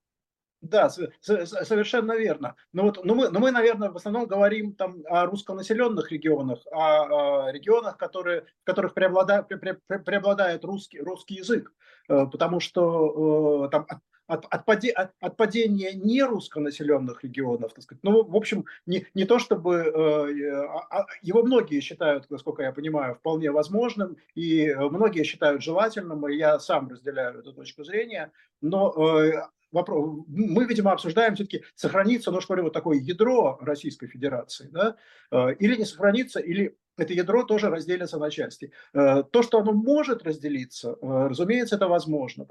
Да, 0.63 0.89
совершенно 0.89 2.17
верно. 2.17 2.57
Но, 2.73 2.85
вот, 2.85 3.05
но, 3.05 3.15
мы, 3.15 3.29
но 3.29 3.39
мы, 3.41 3.51
наверное, 3.51 3.91
в 3.91 3.97
основном 3.97 4.27
говорим 4.27 4.75
там 4.75 5.03
о 5.07 5.27
руссконаселенных 5.27 6.11
регионах, 6.11 6.61
о, 6.73 7.47
о 7.47 7.53
регионах, 7.53 7.99
которые, 7.99 8.47
в 8.63 8.65
которых 8.65 8.95
преобладает, 8.95 9.47
преобладает 9.49 10.65
русский, 10.65 10.99
русский 10.99 11.35
язык. 11.35 11.73
Э, 12.09 12.27
потому 12.27 12.61
что 12.61 13.67
э, 13.67 13.71
там 13.71 13.87
от, 14.27 14.47
отпаде, 14.51 14.91
от, 14.91 15.13
от 15.21 15.37
падения 15.37 15.93
неруссконаселенных 15.95 17.23
регионов, 17.25 17.73
так 17.75 17.83
сказать. 17.83 18.03
Ну, 18.03 18.25
в 18.25 18.37
общем, 18.37 18.65
не, 18.87 19.07
не 19.15 19.25
то 19.25 19.39
чтобы 19.39 19.75
э, 19.77 20.67
а, 20.67 20.87
а, 20.91 21.07
его 21.23 21.43
многие 21.43 21.81
считают, 21.81 22.29
насколько 22.31 22.63
я 22.63 22.73
понимаю, 22.73 23.15
вполне 23.15 23.51
возможным, 23.51 24.17
и 24.35 24.75
многие 24.75 25.25
считают 25.25 25.63
желательным, 25.63 26.29
и 26.29 26.37
я 26.37 26.59
сам 26.59 26.89
разделяю 26.89 27.41
эту 27.41 27.53
точку 27.53 27.85
зрения, 27.85 28.33
но 28.61 28.93
э, 28.93 29.43
вопрос, 29.73 30.25
мы, 30.29 30.65
видимо, 30.65 30.93
обсуждаем 30.93 31.35
все-таки, 31.35 31.65
сохранится, 31.75 32.31
ну, 32.31 32.41
что 32.41 32.55
ли, 32.55 32.63
вот 32.63 32.73
такое 32.73 32.99
ядро 32.99 33.59
Российской 33.61 34.07
Федерации, 34.09 34.69
да, 34.73 34.97
э, 35.31 35.55
или 35.59 35.77
не 35.77 35.85
сохранится, 35.85 36.41
или 36.41 36.77
это 36.97 37.13
ядро 37.13 37.45
тоже 37.45 37.69
разделится 37.69 38.19
на 38.19 38.31
части. 38.31 38.73
Э, 38.95 39.23
то, 39.23 39.43
что 39.43 39.59
оно 39.59 39.73
может 39.73 40.25
разделиться, 40.25 40.97
э, 41.01 41.27
разумеется, 41.29 41.77
это 41.77 41.89
возможно. 41.89 42.47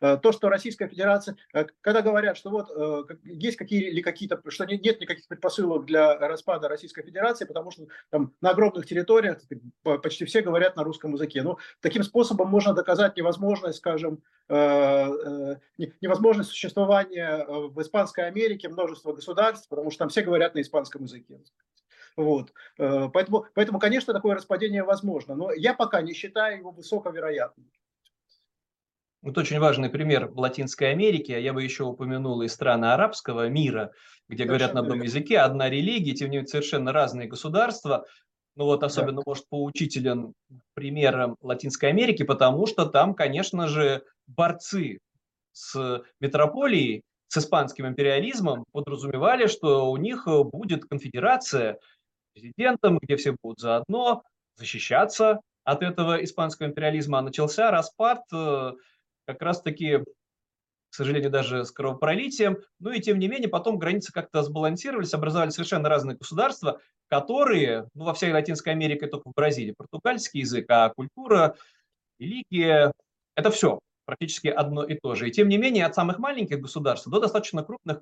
Э, 0.00 0.18
то, 0.22 0.32
что 0.32 0.48
Российская 0.48 0.88
Федерация, 0.88 1.36
когда 1.80 2.02
говорят, 2.02 2.36
что 2.36 2.50
вот 2.50 2.68
есть 3.24 3.56
какие, 3.56 3.88
или 3.88 4.00
какие-то, 4.00 4.40
что 4.48 4.64
нет, 4.64 4.84
нет 4.84 5.00
никаких 5.00 5.26
предпосылок 5.26 5.86
для 5.86 6.16
распада 6.18 6.68
Российской 6.68 7.02
Федерации, 7.02 7.44
потому 7.44 7.70
что 7.70 7.86
там 8.10 8.32
на 8.40 8.50
огромных 8.50 8.86
территориях 8.86 9.38
почти 9.82 10.24
все 10.24 10.42
говорят 10.42 10.76
на 10.76 10.84
русском 10.84 11.14
языке. 11.14 11.42
Но 11.42 11.50
ну, 11.50 11.58
таким 11.80 12.02
способом 12.02 12.48
можно 12.48 12.74
доказать 12.74 13.16
невозможность, 13.16 13.78
скажем, 13.78 14.22
невозможность 14.48 16.50
существования 16.50 17.44
в 17.46 17.80
Испанской 17.80 18.26
Америке 18.26 18.68
множества 18.68 19.12
государств, 19.12 19.68
потому 19.68 19.90
что 19.90 20.00
там 20.00 20.08
все 20.08 20.22
говорят 20.22 20.54
на 20.54 20.60
испанском 20.60 21.02
языке. 21.02 21.40
Вот. 22.18 22.52
Э, 22.78 23.08
поэтому, 23.14 23.46
поэтому, 23.54 23.78
конечно, 23.78 24.12
такое 24.12 24.34
распадение 24.34 24.82
возможно, 24.82 25.36
но 25.36 25.52
я 25.52 25.72
пока 25.72 26.02
не 26.02 26.14
считаю 26.14 26.58
его 26.58 26.72
высоковероятным. 26.72 27.70
Вот 29.22 29.38
очень 29.38 29.60
важный 29.60 29.88
пример 29.88 30.32
Латинской 30.34 30.90
Америки, 30.90 31.30
а 31.30 31.38
я 31.38 31.52
бы 31.52 31.62
еще 31.62 31.84
упомянул 31.84 32.42
и 32.42 32.48
страны 32.48 32.86
арабского 32.86 33.48
мира, 33.48 33.92
где 34.28 34.42
совершенно 34.42 34.48
говорят 34.48 34.74
на 34.74 34.80
одном 34.80 35.02
языке, 35.02 35.38
одна 35.38 35.70
религия, 35.70 36.12
тем 36.12 36.30
не 36.30 36.38
менее 36.38 36.48
совершенно 36.48 36.92
разные 36.92 37.28
государства. 37.28 38.04
Ну 38.56 38.64
вот 38.64 38.82
особенно, 38.82 39.18
да. 39.18 39.22
может, 39.24 39.48
поучителен 39.48 40.34
примером 40.74 41.36
Латинской 41.40 41.90
Америки, 41.90 42.24
потому 42.24 42.66
что 42.66 42.86
там, 42.86 43.14
конечно 43.14 43.68
же, 43.68 44.02
борцы 44.26 44.98
с 45.52 46.02
метрополией, 46.18 47.04
с 47.28 47.38
испанским 47.38 47.86
империализмом 47.86 48.64
подразумевали, 48.72 49.46
что 49.46 49.90
у 49.90 49.96
них 49.98 50.26
будет 50.26 50.86
конфедерация, 50.86 51.78
президентом, 52.38 52.98
где 52.98 53.16
все 53.16 53.34
будут 53.42 53.60
заодно 53.60 54.22
защищаться 54.56 55.40
от 55.64 55.82
этого 55.82 56.22
испанского 56.22 56.66
империализма. 56.66 57.18
А 57.18 57.22
начался 57.22 57.70
распад 57.70 58.22
э, 58.32 58.72
как 59.26 59.42
раз-таки, 59.42 59.98
к 59.98 60.94
сожалению, 60.94 61.30
даже 61.30 61.64
с 61.64 61.70
кровопролитием. 61.70 62.58
Ну 62.80 62.90
и 62.90 63.00
тем 63.00 63.18
не 63.18 63.28
менее, 63.28 63.48
потом 63.48 63.78
границы 63.78 64.12
как-то 64.12 64.42
сбалансировались, 64.42 65.14
образовали 65.14 65.50
совершенно 65.50 65.88
разные 65.88 66.16
государства, 66.16 66.80
которые, 67.08 67.88
ну 67.94 68.04
во 68.04 68.14
всей 68.14 68.32
Латинской 68.32 68.72
Америке, 68.72 69.06
только 69.06 69.30
в 69.30 69.34
Бразилии, 69.34 69.74
португальский 69.76 70.40
язык, 70.40 70.66
а 70.70 70.90
культура, 70.90 71.56
религия, 72.18 72.92
это 73.34 73.50
все 73.50 73.78
практически 74.04 74.48
одно 74.48 74.84
и 74.84 74.94
то 74.98 75.14
же. 75.14 75.28
И 75.28 75.32
тем 75.32 75.48
не 75.48 75.58
менее, 75.58 75.84
от 75.84 75.94
самых 75.94 76.18
маленьких 76.18 76.60
государств 76.60 77.06
до 77.08 77.20
достаточно 77.20 77.62
крупных 77.62 78.00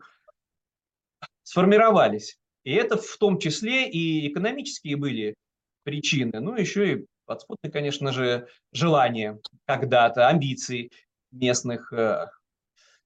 сформировались 1.42 2.38
и 2.66 2.72
это 2.72 2.96
в 2.96 3.16
том 3.16 3.38
числе 3.38 3.88
и 3.88 4.26
экономические 4.26 4.96
были 4.96 5.36
причины, 5.84 6.40
ну 6.40 6.56
еще 6.56 6.92
и 6.92 7.06
подспудные, 7.24 7.70
конечно 7.70 8.12
же, 8.12 8.48
желания 8.72 9.38
когда-то, 9.66 10.26
амбиции 10.26 10.90
местных 11.30 11.92
э, 11.92 12.26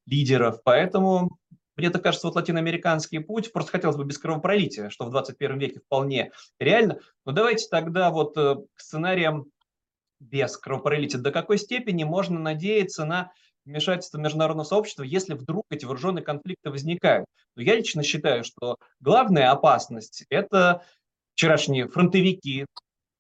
лидеров. 0.07 0.63
Поэтому 0.65 1.37
мне 1.77 1.91
так 1.91 2.03
кажется, 2.03 2.27
вот 2.27 2.37
латиноамериканский 2.37 3.21
путь, 3.21 3.53
просто 3.53 3.73
хотелось 3.73 3.99
бы 3.99 4.07
без 4.07 4.17
кровопролития, 4.17 4.89
что 4.89 5.05
в 5.05 5.11
21 5.11 5.59
веке 5.59 5.81
вполне 5.81 6.33
реально. 6.59 6.99
Но 7.27 7.33
давайте 7.33 7.69
тогда 7.71 8.11
вот 8.11 8.39
э, 8.39 8.57
к 8.75 8.81
сценариям 8.81 9.45
без 10.21 10.57
кровопролития, 10.57 11.21
до 11.21 11.33
какой 11.33 11.59
степени 11.59 12.05
можно 12.05 12.41
надеяться 12.41 13.05
на 13.05 13.31
вмешательство 13.65 14.19
международного 14.19 14.67
сообщества, 14.67 15.03
если 15.03 15.35
вдруг 15.35 15.65
эти 15.71 15.85
вооруженные 15.85 16.25
конфликты 16.25 16.71
возникают. 16.71 17.27
Но 17.57 17.63
я 17.63 17.77
лично 17.77 18.03
считаю, 18.03 18.45
что 18.45 18.77
главная 19.01 19.51
опасность– 19.51 20.25
это 20.31 20.83
вчерашние 21.35 21.89
фронтовики, 21.89 22.67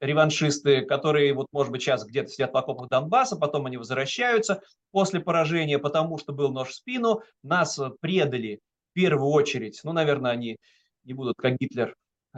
реваншисты, 0.00 0.82
которые, 0.82 1.34
вот, 1.34 1.46
может 1.52 1.72
быть, 1.72 1.82
сейчас 1.82 2.04
где-то 2.04 2.28
сидят 2.28 2.52
в 2.52 2.56
окопах 2.56 2.88
Донбасса, 2.88 3.36
потом 3.36 3.66
они 3.66 3.76
возвращаются 3.76 4.62
после 4.92 5.20
поражения, 5.20 5.78
потому 5.78 6.18
что 6.18 6.32
был 6.32 6.50
нож 6.50 6.68
в 6.68 6.74
спину, 6.74 7.22
нас 7.42 7.78
предали 8.00 8.60
в 8.90 8.94
первую 8.94 9.30
очередь, 9.30 9.80
ну, 9.84 9.92
наверное, 9.92 10.32
они 10.32 10.56
не 11.04 11.12
будут, 11.12 11.36
как 11.36 11.56
Гитлер, 11.56 11.94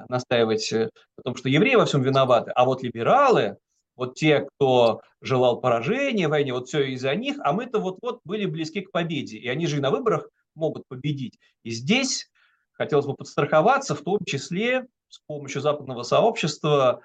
настаивать 0.08 0.72
о 0.72 0.90
том, 1.22 1.36
что 1.36 1.48
евреи 1.48 1.74
во 1.76 1.84
всем 1.84 2.02
виноваты, 2.02 2.50
а 2.54 2.64
вот 2.64 2.82
либералы, 2.82 3.58
вот 4.02 4.16
те, 4.16 4.40
кто 4.40 5.00
желал 5.20 5.60
поражения 5.60 6.26
в 6.26 6.32
войне, 6.32 6.52
вот 6.52 6.66
все 6.66 6.82
из-за 6.92 7.14
них, 7.14 7.36
а 7.44 7.52
мы-то 7.52 7.78
вот-вот 7.78 8.18
были 8.24 8.46
близки 8.46 8.80
к 8.80 8.90
победе, 8.90 9.36
и 9.38 9.46
они 9.46 9.68
же 9.68 9.76
и 9.76 9.80
на 9.80 9.92
выборах 9.92 10.28
могут 10.56 10.88
победить. 10.88 11.38
И 11.62 11.70
здесь 11.70 12.28
хотелось 12.72 13.06
бы 13.06 13.14
подстраховаться, 13.14 13.94
в 13.94 14.02
том 14.02 14.18
числе 14.26 14.88
с 15.08 15.20
помощью 15.28 15.60
западного 15.60 16.02
сообщества, 16.02 17.02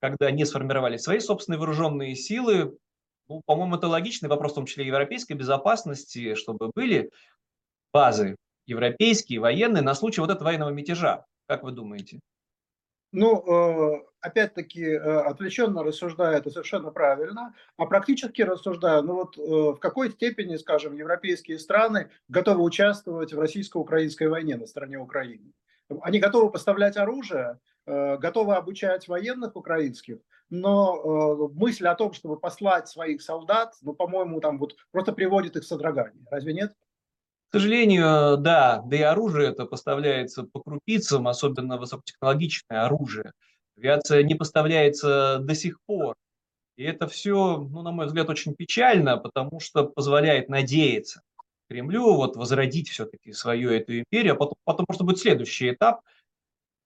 когда 0.00 0.32
не 0.32 0.44
сформировали 0.44 0.96
свои 0.96 1.20
собственные 1.20 1.60
вооруженные 1.60 2.16
силы. 2.16 2.76
Ну, 3.28 3.42
по-моему, 3.46 3.76
это 3.76 3.86
логичный 3.86 4.28
вопрос, 4.28 4.50
в 4.50 4.56
том 4.56 4.66
числе 4.66 4.84
европейской 4.84 5.34
безопасности, 5.34 6.34
чтобы 6.34 6.72
были 6.74 7.12
базы 7.92 8.34
европейские, 8.66 9.38
военные, 9.38 9.84
на 9.84 9.94
случай 9.94 10.20
вот 10.20 10.30
этого 10.30 10.46
военного 10.46 10.70
мятежа. 10.70 11.26
Как 11.46 11.62
вы 11.62 11.70
думаете? 11.70 12.18
Ну, 13.12 13.42
э, 13.44 14.02
опять-таки, 14.20 14.84
э, 14.84 14.98
отвлеченно 14.98 15.82
рассуждая, 15.82 16.38
это 16.38 16.50
совершенно 16.50 16.92
правильно, 16.92 17.54
а 17.76 17.86
практически 17.86 18.42
рассуждая, 18.42 19.02
ну 19.02 19.14
вот 19.14 19.36
э, 19.36 19.40
в 19.40 19.78
какой 19.78 20.12
степени, 20.12 20.56
скажем, 20.56 20.94
европейские 20.94 21.58
страны 21.58 22.10
готовы 22.28 22.62
участвовать 22.62 23.32
в 23.32 23.40
российско-украинской 23.40 24.28
войне 24.28 24.56
на 24.56 24.66
стороне 24.66 24.98
Украины? 24.98 25.52
Они 26.02 26.20
готовы 26.20 26.52
поставлять 26.52 26.96
оружие, 26.96 27.58
готовы 27.84 28.54
обучать 28.54 29.08
военных 29.08 29.56
украинских, 29.56 30.18
но 30.48 31.48
мысль 31.52 31.88
о 31.88 31.96
том, 31.96 32.12
чтобы 32.12 32.38
послать 32.38 32.86
своих 32.86 33.20
солдат, 33.22 33.74
ну, 33.82 33.92
по-моему, 33.92 34.40
там 34.40 34.58
вот 34.58 34.76
просто 34.92 35.12
приводит 35.12 35.56
их 35.56 35.64
в 35.64 35.66
содрогание. 35.66 36.24
Разве 36.30 36.52
нет? 36.52 36.76
К 37.50 37.54
сожалению, 37.54 38.36
да, 38.36 38.80
да 38.86 38.96
и 38.96 39.02
оружие 39.02 39.50
это 39.50 39.66
поставляется 39.66 40.44
по 40.44 40.60
крупицам, 40.60 41.26
особенно 41.26 41.78
высокотехнологичное 41.78 42.84
оружие. 42.84 43.32
Авиация 43.76 44.22
не 44.22 44.36
поставляется 44.36 45.38
до 45.40 45.54
сих 45.56 45.80
пор. 45.84 46.14
И 46.76 46.84
это 46.84 47.08
все, 47.08 47.58
ну, 47.58 47.82
на 47.82 47.90
мой 47.90 48.06
взгляд, 48.06 48.30
очень 48.30 48.54
печально, 48.54 49.16
потому 49.16 49.58
что 49.58 49.84
позволяет 49.84 50.48
надеяться 50.48 51.22
Кремлю 51.68 52.14
вот 52.14 52.36
возродить 52.36 52.88
все-таки 52.88 53.32
свою 53.32 53.70
эту 53.70 53.98
империю, 53.98 54.34
а 54.34 54.36
потом, 54.36 54.54
потом 54.64 54.86
может 54.88 55.02
быть 55.02 55.18
следующий 55.18 55.70
этап. 55.70 56.00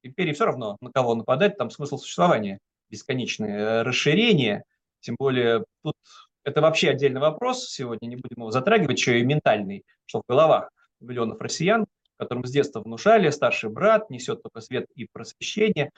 Империи 0.03 0.33
все 0.33 0.47
равно 0.47 0.77
на 0.81 0.91
кого 0.91 1.15
нападать, 1.15 1.59
там 1.59 1.71
смысл 1.71 1.99
существования, 1.99 2.59
бесконечное 2.91 3.83
расширение, 3.83 4.65
тем 5.01 5.17
более 5.19 5.65
тут 5.83 5.97
это 6.45 6.61
вообще 6.61 6.91
отдельный 6.91 7.21
вопрос, 7.21 7.69
сегодня 7.71 8.07
не 8.07 8.17
будем 8.17 8.37
его 8.37 8.51
затрагивать, 8.51 8.99
еще 8.99 9.19
и 9.19 9.25
ментальный, 9.25 9.85
что 10.07 10.21
в 10.21 10.25
головах 10.29 10.71
миллионов 11.01 11.41
россиян, 11.41 11.87
которым 12.19 12.45
с 12.45 12.51
детства 12.51 12.81
внушали, 12.81 13.31
старший 13.31 13.71
брат 13.71 14.11
несет 14.11 14.43
только 14.43 14.61
свет 14.61 14.87
и 14.95 15.07
просвещение. 15.11 15.91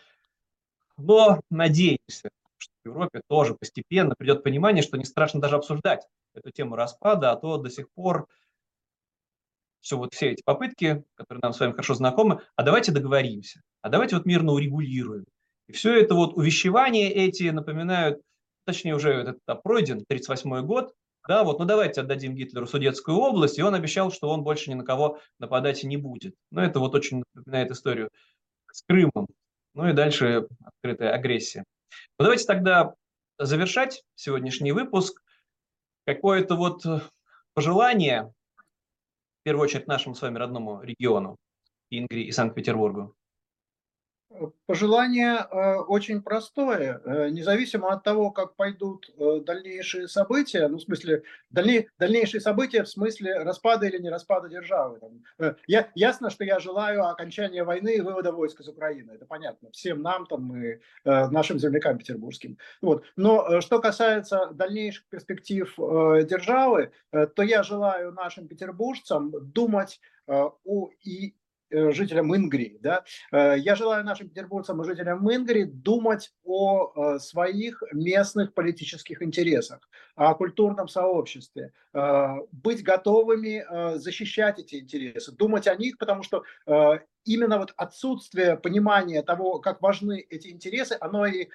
Но 0.97 1.41
надеемся, 1.51 2.31
что 2.59 2.73
в 2.83 2.87
Европе 2.87 3.21
тоже 3.29 3.55
постепенно 3.55 4.15
придет 4.17 4.43
понимание, 4.43 4.83
что 4.83 4.97
не 4.97 5.05
страшно 5.05 5.41
даже 5.41 5.57
обсуждать 5.57 6.07
эту 6.35 6.51
тему 6.51 6.77
распада, 6.77 7.33
а 7.33 7.37
то 7.37 7.59
до 7.59 7.69
сих 7.69 7.91
пор 7.91 8.27
все 9.81 9.97
вот 9.97 10.15
все 10.15 10.31
эти 10.31 10.43
попытки, 10.43 11.05
которые 11.15 11.41
нам 11.43 11.53
с 11.53 11.61
вами 11.61 11.73
хорошо 11.73 11.95
знакомы, 11.95 12.41
а 12.57 12.63
давайте 12.63 12.93
договоримся, 12.93 13.61
а 13.83 13.89
давайте 13.89 14.17
вот 14.17 14.27
мирно 14.27 14.53
урегулируем. 14.53 15.25
И 15.69 15.73
все 15.73 16.01
это 16.01 16.15
вот 16.15 16.37
увещевания 16.37 17.11
эти 17.11 17.51
напоминают 17.51 18.21
точнее 18.67 18.95
уже 18.95 19.13
этот 19.13 19.39
этап 19.39 19.63
пройден, 19.63 20.03
1938 20.03 20.67
год, 20.67 20.95
да, 21.27 21.43
вот, 21.43 21.59
ну 21.59 21.65
давайте 21.65 22.03
отдадим 22.03 22.35
Гитлеру 22.35 22.67
Судетскую 22.67 23.17
область, 23.17 23.59
и 23.59 23.63
он 23.63 23.75
обещал, 23.75 24.13
что 24.13 24.29
он 24.29 24.45
больше 24.45 24.71
ни 24.71 24.75
на 24.75 24.85
кого 24.85 25.19
нападать 25.39 25.83
не 25.83 25.97
будет. 25.97 26.35
Но 26.53 26.63
это 26.63 26.79
вот 26.79 26.95
очень 26.95 27.25
напоминает 27.35 27.71
историю 27.73 28.11
с 28.71 28.83
Крымом. 28.83 29.27
Ну 29.75 29.89
и 29.89 29.93
дальше 29.93 30.47
открытая 30.65 31.13
агрессия. 31.13 31.65
Ну 32.19 32.25
давайте 32.25 32.47
тогда 32.47 32.95
завершать 33.39 34.05
сегодняшний 34.15 34.73
выпуск. 34.73 35.21
Какое-то 36.07 36.55
вот 36.55 36.85
пожелание, 37.55 38.33
в 39.41 39.43
первую 39.43 39.65
очередь 39.65 39.89
нашему 39.89 40.15
с 40.15 40.23
вами 40.23 40.39
родному 40.39 40.81
региону, 40.83 41.37
Ингрии 41.91 42.27
и 42.27 42.33
Санкт-Петербургу. 42.33 43.15
Пожелание 44.67 45.37
э, 45.37 45.77
очень 45.77 46.21
простое. 46.21 47.01
Э, 47.05 47.29
независимо 47.31 47.93
от 47.93 48.03
того, 48.03 48.31
как 48.33 48.57
пойдут 48.57 49.09
э, 49.17 49.41
дальнейшие 49.47 50.09
события, 50.09 50.67
ну, 50.69 50.79
в 50.79 50.83
смысле, 50.83 51.23
дальней, 51.51 51.89
дальнейшие 51.99 52.41
события 52.41 52.83
в 52.83 52.89
смысле 52.89 53.39
распада 53.39 53.87
или 53.87 53.99
не 53.99 54.11
распада 54.11 54.49
державы. 54.49 55.01
Я, 55.67 55.91
ясно, 55.95 56.31
что 56.31 56.45
я 56.45 56.59
желаю 56.59 57.07
окончания 57.07 57.63
войны 57.63 57.97
и 57.97 58.01
вывода 58.01 58.33
войск 58.33 58.61
из 58.61 58.69
Украины. 58.69 59.13
Это 59.13 59.27
понятно. 59.27 59.71
Всем 59.71 60.03
нам, 60.03 60.27
там, 60.27 60.55
и 60.57 60.81
нашим 61.05 61.59
землякам 61.59 61.99
петербургским. 61.99 62.59
Вот. 62.83 63.05
Но 63.17 63.61
что 63.61 63.81
касается 63.81 64.51
дальнейших 64.53 65.09
перспектив 65.09 65.73
державы, 65.77 66.93
то 67.11 67.43
я 67.43 67.63
желаю 67.63 68.13
нашим 68.13 68.49
петербуржцам 68.49 69.33
думать 69.53 70.01
о 70.27 70.91
и 71.03 71.35
жителям 71.71 72.35
Ингрии. 72.35 72.79
Да? 72.81 73.05
Э, 73.33 73.57
я 73.59 73.75
желаю 73.75 74.05
нашим 74.05 74.29
петербургцам 74.29 74.81
и 74.81 74.85
жителям 74.85 75.29
Ингрии 75.33 75.65
думать 75.65 76.33
о 76.45 76.93
э, 77.15 77.19
своих 77.19 77.83
местных 77.93 78.55
политических 78.55 79.23
интересах, 79.23 79.89
о 80.15 80.35
культурном 80.35 80.89
сообществе, 80.89 81.73
быть 82.53 82.83
готовыми 82.83 83.97
защищать 83.99 84.59
эти 84.59 84.77
интересы, 84.77 85.33
думать 85.33 85.67
о 85.67 85.75
них, 85.75 85.99
потому 85.99 86.23
что 86.23 86.43
именно 87.25 87.59
вот 87.59 87.75
отсутствие 87.77 88.57
понимания 88.57 89.23
того, 89.23 89.59
как 89.59 89.83
важны 89.83 90.25
эти 90.31 90.49
интересы, 90.49 90.97
оно 91.01 91.27
и 91.27 91.49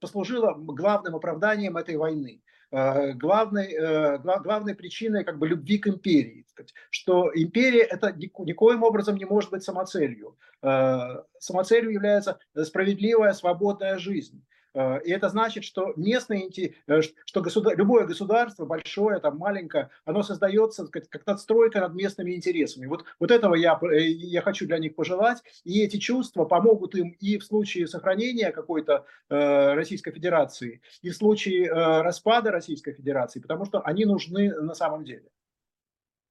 послужило 0.00 0.54
главным 0.54 1.16
оправданием 1.16 1.76
этой 1.76 1.96
войны. 1.96 2.40
Э, 2.76 3.12
главной, 3.12 3.72
э, 3.72 4.18
главной 4.18 4.74
причиной 4.74 5.22
как 5.22 5.38
бы 5.38 5.46
любви 5.46 5.78
к 5.78 5.86
империи, 5.86 6.44
что 6.90 7.30
империя 7.32 7.82
это 7.82 8.12
никоим 8.12 8.82
образом 8.82 9.16
не 9.16 9.24
может 9.24 9.52
быть 9.52 9.62
самоцелью. 9.62 10.36
Э, 10.60 11.22
самоцелью 11.38 11.92
является 11.92 12.40
справедливая, 12.64 13.32
свободная 13.32 13.98
жизнь. 13.98 14.42
Э, 14.74 15.00
и 15.02 15.10
это 15.10 15.28
значит, 15.28 15.64
что 15.64 15.92
местные, 15.96 16.50
э, 16.86 17.00
что 17.24 17.40
государ, 17.40 17.76
любое 17.76 18.06
государство, 18.06 18.66
большое, 18.66 19.20
там, 19.20 19.38
маленькое, 19.38 19.90
оно 20.04 20.22
создается 20.22 20.86
как, 20.86 21.26
надстройка 21.26 21.80
над 21.80 21.94
местными 21.94 22.32
интересами. 22.34 22.86
Вот, 22.86 23.04
вот 23.20 23.30
этого 23.30 23.54
я, 23.54 23.78
э, 23.82 24.02
я 24.02 24.42
хочу 24.42 24.66
для 24.66 24.78
них 24.78 24.94
пожелать. 24.94 25.42
И 25.64 25.80
эти 25.82 25.96
чувства 25.96 26.44
помогут 26.44 26.94
им 26.94 27.10
и 27.20 27.38
в 27.38 27.44
случае 27.44 27.86
сохранения 27.86 28.50
какой-то 28.50 29.06
э, 29.30 29.74
Российской 29.74 30.12
Федерации, 30.12 30.82
и 31.02 31.10
в 31.10 31.16
случае 31.16 31.66
э, 31.66 32.02
распада 32.02 32.50
Российской 32.50 32.92
Федерации, 32.92 33.40
потому 33.40 33.64
что 33.64 33.80
они 33.80 34.04
нужны 34.04 34.52
на 34.54 34.74
самом 34.74 35.04
деле. 35.04 35.24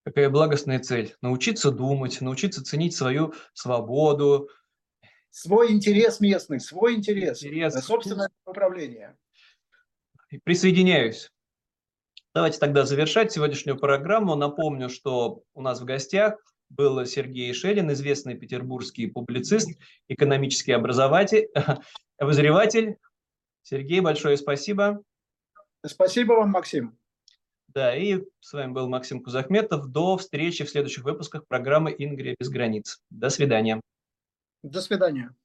Какая 0.06 0.30
благостная 0.30 0.80
цель. 0.80 1.16
Научиться 1.22 1.72
думать, 1.72 2.20
научиться 2.20 2.62
ценить 2.62 2.94
свою 2.94 3.34
свободу, 3.54 4.50
свой 5.34 5.72
интерес 5.72 6.20
местный, 6.20 6.60
свой 6.60 6.94
интерес, 6.94 7.44
интерес. 7.44 7.74
собственное 7.84 8.30
управление. 8.46 9.18
Присоединяюсь. 10.44 11.32
Давайте 12.36 12.60
тогда 12.60 12.86
завершать 12.86 13.32
сегодняшнюю 13.32 13.78
программу. 13.78 14.36
Напомню, 14.36 14.90
что 14.90 15.42
у 15.56 15.62
нас 15.62 15.82
в 15.82 15.86
гостях 15.86 16.36
был 16.70 17.04
Сергей 17.06 17.52
Шелин, 17.54 17.92
известный 17.94 18.36
петербургский 18.36 19.08
публицист, 19.08 19.72
экономический 20.08 20.72
образователь, 20.72 21.50
обозреватель. 22.18 22.98
Сергей, 23.64 24.02
большое 24.02 24.38
спасибо. 24.38 25.04
Спасибо 25.84 26.34
вам, 26.34 26.52
Максим. 26.52 26.98
Да, 27.70 27.96
и 27.96 28.24
с 28.40 28.54
вами 28.54 28.72
был 28.72 28.88
Максим 28.88 29.24
Кузахметов. 29.24 29.88
До 29.88 30.16
встречи 30.18 30.64
в 30.64 30.70
следующих 30.70 31.04
выпусках 31.04 31.48
программы 31.48 31.94
«Ингрия 31.98 32.36
без 32.40 32.50
границ». 32.50 33.02
До 33.10 33.30
свидания. 33.30 33.82
До 34.64 34.82
свидания. 34.82 35.36